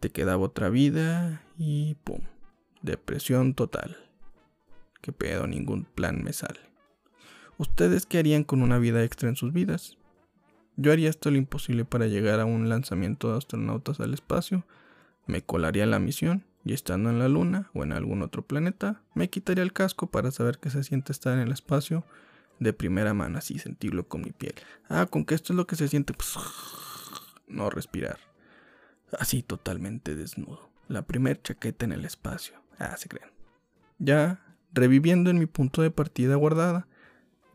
te 0.00 0.10
quedaba 0.10 0.44
otra 0.44 0.68
vida 0.68 1.42
y 1.58 1.94
pum, 2.04 2.22
depresión 2.82 3.54
total. 3.54 3.96
¿Qué 5.06 5.12
pedo? 5.12 5.46
Ningún 5.46 5.84
plan 5.84 6.22
me 6.24 6.32
sale. 6.32 6.58
¿Ustedes 7.56 8.04
qué 8.04 8.18
harían 8.18 8.44
con 8.44 8.60
una 8.60 8.78
vida 8.78 9.04
extra 9.04 9.28
en 9.28 9.36
sus 9.36 9.52
vidas? 9.52 9.96
Yo 10.76 10.92
haría 10.92 11.08
esto 11.08 11.30
lo 11.30 11.36
imposible 11.38 11.84
para 11.84 12.08
llegar 12.08 12.40
a 12.40 12.44
un 12.44 12.68
lanzamiento 12.68 13.30
de 13.30 13.38
astronautas 13.38 14.00
al 14.00 14.12
espacio 14.12 14.66
me 15.26 15.42
colaría 15.42 15.86
la 15.86 15.98
misión 15.98 16.44
y 16.64 16.72
estando 16.72 17.10
en 17.10 17.18
la 17.18 17.28
luna 17.28 17.70
o 17.74 17.82
en 17.82 17.92
algún 17.92 18.22
otro 18.22 18.42
planeta, 18.42 19.02
me 19.14 19.28
quitaría 19.28 19.62
el 19.62 19.72
casco 19.72 20.08
para 20.08 20.30
saber 20.30 20.58
qué 20.58 20.70
se 20.70 20.82
siente 20.84 21.12
estar 21.12 21.34
en 21.34 21.40
el 21.40 21.52
espacio 21.52 22.04
de 22.58 22.72
primera 22.72 23.12
mano, 23.12 23.38
así 23.38 23.58
sentirlo 23.58 24.08
con 24.08 24.22
mi 24.22 24.30
piel. 24.30 24.54
Ah, 24.88 25.06
con 25.06 25.24
que 25.24 25.34
esto 25.34 25.52
es 25.52 25.56
lo 25.56 25.66
que 25.66 25.76
se 25.76 25.88
siente, 25.88 26.14
pues, 26.14 26.36
no 27.48 27.70
respirar. 27.70 28.18
Así 29.18 29.42
totalmente 29.42 30.14
desnudo. 30.14 30.70
La 30.88 31.02
primer 31.02 31.42
chaqueta 31.42 31.84
en 31.84 31.92
el 31.92 32.04
espacio. 32.04 32.54
Ah, 32.78 32.96
se 32.96 33.08
creen. 33.08 33.30
Ya, 33.98 34.40
reviviendo 34.76 35.30
en 35.30 35.38
mi 35.38 35.46
punto 35.46 35.82
de 35.82 35.90
partida 35.90 36.36
guardada, 36.36 36.86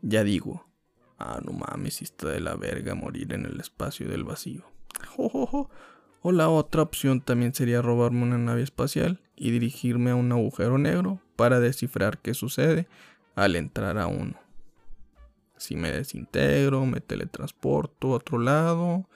ya 0.02 0.24
digo, 0.24 0.66
ah, 1.18 1.40
no 1.42 1.52
mames, 1.52 2.02
está 2.02 2.28
de 2.28 2.40
la 2.40 2.56
verga 2.56 2.94
morir 2.94 3.32
en 3.32 3.46
el 3.46 3.60
espacio 3.60 4.08
del 4.08 4.24
vacío. 4.24 4.64
Jo, 5.16 5.70
o 6.20 6.32
la 6.32 6.48
otra 6.48 6.82
opción 6.82 7.20
también 7.20 7.54
sería 7.54 7.82
robarme 7.82 8.22
una 8.22 8.38
nave 8.38 8.62
espacial 8.62 9.20
y 9.34 9.50
dirigirme 9.50 10.10
a 10.10 10.14
un 10.14 10.30
agujero 10.30 10.78
negro 10.78 11.20
para 11.36 11.58
descifrar 11.58 12.18
qué 12.18 12.34
sucede 12.34 12.86
al 13.34 13.56
entrar 13.56 13.98
a 13.98 14.06
uno. 14.06 14.34
Si 15.56 15.76
me 15.76 15.90
desintegro, 15.90 16.86
me 16.86 17.00
teletransporto 17.00 18.12
a 18.12 18.16
otro 18.16 18.38
lado, 18.38 19.08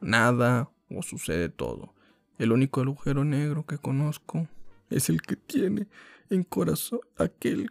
nada 0.00 0.68
o 0.90 1.02
sucede 1.02 1.48
todo. 1.48 1.94
El 2.38 2.52
único 2.52 2.80
agujero 2.80 3.24
negro 3.24 3.66
que 3.66 3.78
conozco 3.78 4.48
es 4.90 5.08
el 5.08 5.22
que 5.22 5.36
tiene 5.36 5.86
en 6.32 6.44
corazón 6.44 7.00
aquel, 7.16 7.70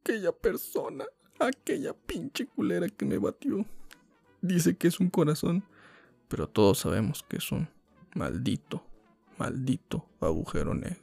aquella 0.00 0.32
persona, 0.32 1.04
aquella 1.38 1.94
pinche 1.94 2.46
culera 2.46 2.88
que 2.88 3.04
me 3.04 3.18
batió. 3.18 3.64
Dice 4.40 4.76
que 4.76 4.88
es 4.88 5.00
un 5.00 5.10
corazón, 5.10 5.64
pero 6.28 6.48
todos 6.48 6.78
sabemos 6.78 7.24
que 7.28 7.36
es 7.36 7.52
un 7.52 7.68
maldito 8.14 8.82
Maldito 9.38 10.06
agujero 10.20 10.74
negro. 10.74 11.02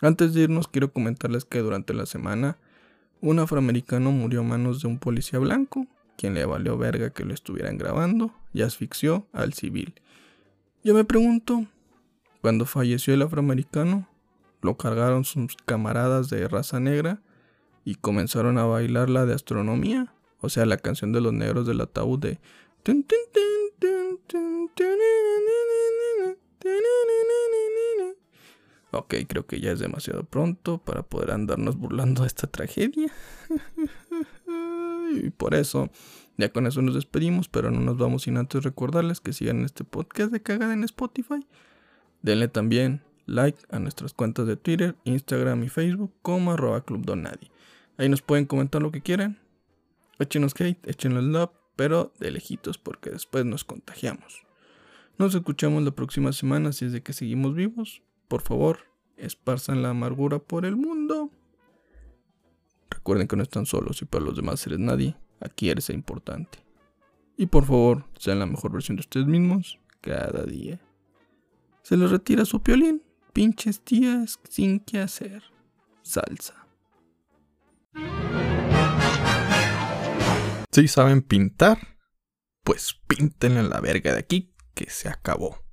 Antes 0.00 0.34
de 0.34 0.42
irnos, 0.42 0.68
quiero 0.68 0.92
comentarles 0.92 1.44
que 1.44 1.58
durante 1.60 1.94
la 1.94 2.06
semana 2.06 2.58
un 3.20 3.38
afroamericano 3.38 4.12
murió 4.12 4.40
a 4.40 4.44
manos 4.44 4.82
de 4.82 4.88
un 4.88 4.98
policía 4.98 5.38
blanco, 5.38 5.86
quien 6.16 6.34
le 6.34 6.44
valió 6.44 6.76
verga 6.78 7.10
que 7.10 7.24
lo 7.24 7.34
estuvieran 7.34 7.78
grabando 7.78 8.32
y 8.52 8.62
asfixió 8.62 9.26
al 9.32 9.54
civil. 9.54 9.94
Yo 10.84 10.94
me 10.94 11.04
pregunto, 11.04 11.66
cuando 12.40 12.66
falleció 12.66 13.14
el 13.14 13.22
afroamericano, 13.22 14.06
lo 14.64 14.78
cargaron 14.78 15.24
sus 15.24 15.56
camaradas 15.66 16.30
de 16.30 16.48
raza 16.48 16.80
negra 16.80 17.20
y 17.84 17.96
comenzaron 17.96 18.56
a 18.56 18.64
bailar 18.64 19.10
la 19.10 19.26
de 19.26 19.34
astronomía, 19.34 20.14
o 20.40 20.48
sea, 20.48 20.64
la 20.64 20.78
canción 20.78 21.12
de 21.12 21.20
los 21.20 21.34
negros 21.34 21.66
del 21.66 21.82
ataúd 21.82 22.18
de... 22.18 22.40
Ok, 28.92 29.14
creo 29.28 29.46
que 29.46 29.60
ya 29.60 29.72
es 29.72 29.80
demasiado 29.80 30.24
pronto 30.24 30.78
para 30.78 31.02
poder 31.02 31.32
andarnos 31.32 31.76
burlando 31.76 32.22
de 32.22 32.28
esta 32.28 32.46
tragedia. 32.46 33.12
y 35.12 35.28
por 35.28 35.54
eso, 35.54 35.90
ya 36.38 36.50
con 36.50 36.66
eso 36.66 36.80
nos 36.80 36.94
despedimos, 36.94 37.48
pero 37.48 37.70
no 37.70 37.80
nos 37.80 37.98
vamos 37.98 38.22
sin 38.22 38.38
antes 38.38 38.62
recordarles 38.62 39.20
que 39.20 39.34
sigan 39.34 39.62
este 39.62 39.84
podcast 39.84 40.32
de 40.32 40.40
cagada 40.40 40.72
en 40.72 40.84
Spotify. 40.84 41.46
Denle 42.22 42.48
también 42.48 43.02
like 43.26 43.58
a 43.70 43.78
nuestras 43.78 44.12
cuentas 44.12 44.46
de 44.46 44.56
Twitter, 44.56 44.96
Instagram 45.04 45.64
y 45.64 45.68
Facebook 45.68 46.12
como 46.22 46.52
arroba 46.52 46.84
Club 46.84 47.04
Donadi. 47.04 47.50
Ahí 47.96 48.08
nos 48.08 48.22
pueden 48.22 48.46
comentar 48.46 48.82
lo 48.82 48.90
que 48.90 49.02
quieran. 49.02 49.38
Échenos 50.18 50.54
hate, 50.58 50.86
échenos 50.88 51.24
love, 51.24 51.50
pero 51.76 52.12
de 52.18 52.30
lejitos 52.30 52.78
porque 52.78 53.10
después 53.10 53.44
nos 53.44 53.64
contagiamos. 53.64 54.44
Nos 55.18 55.34
escuchamos 55.34 55.82
la 55.82 55.92
próxima 55.92 56.32
semana 56.32 56.72
si 56.72 56.86
es 56.86 56.92
de 56.92 57.02
que 57.02 57.12
seguimos 57.12 57.54
vivos. 57.54 58.02
Por 58.28 58.42
favor, 58.42 58.80
esparzan 59.16 59.82
la 59.82 59.90
amargura 59.90 60.38
por 60.38 60.66
el 60.66 60.76
mundo. 60.76 61.30
Recuerden 62.90 63.28
que 63.28 63.36
no 63.36 63.42
están 63.42 63.66
solos 63.66 64.02
y 64.02 64.06
para 64.06 64.24
los 64.24 64.36
demás 64.36 64.66
eres 64.66 64.78
nadie. 64.78 65.16
Aquí 65.40 65.68
eres 65.68 65.90
importante. 65.90 66.58
Y 67.36 67.46
por 67.46 67.64
favor, 67.64 68.04
sean 68.18 68.38
la 68.38 68.46
mejor 68.46 68.72
versión 68.72 68.96
de 68.96 69.00
ustedes 69.00 69.26
mismos 69.26 69.78
cada 70.00 70.44
día. 70.44 70.80
Se 71.82 71.96
les 71.96 72.10
retira 72.10 72.44
su 72.44 72.62
piolín. 72.62 73.02
Pinches 73.34 73.80
tías 73.80 74.38
sin 74.48 74.78
qué 74.78 75.00
hacer. 75.00 75.42
Salsa. 76.02 76.68
Si 80.70 80.86
saben 80.86 81.20
pintar, 81.20 81.98
pues 82.62 82.94
píntenle 83.08 83.64
la 83.64 83.80
verga 83.80 84.12
de 84.12 84.20
aquí 84.20 84.54
que 84.74 84.88
se 84.88 85.08
acabó. 85.08 85.63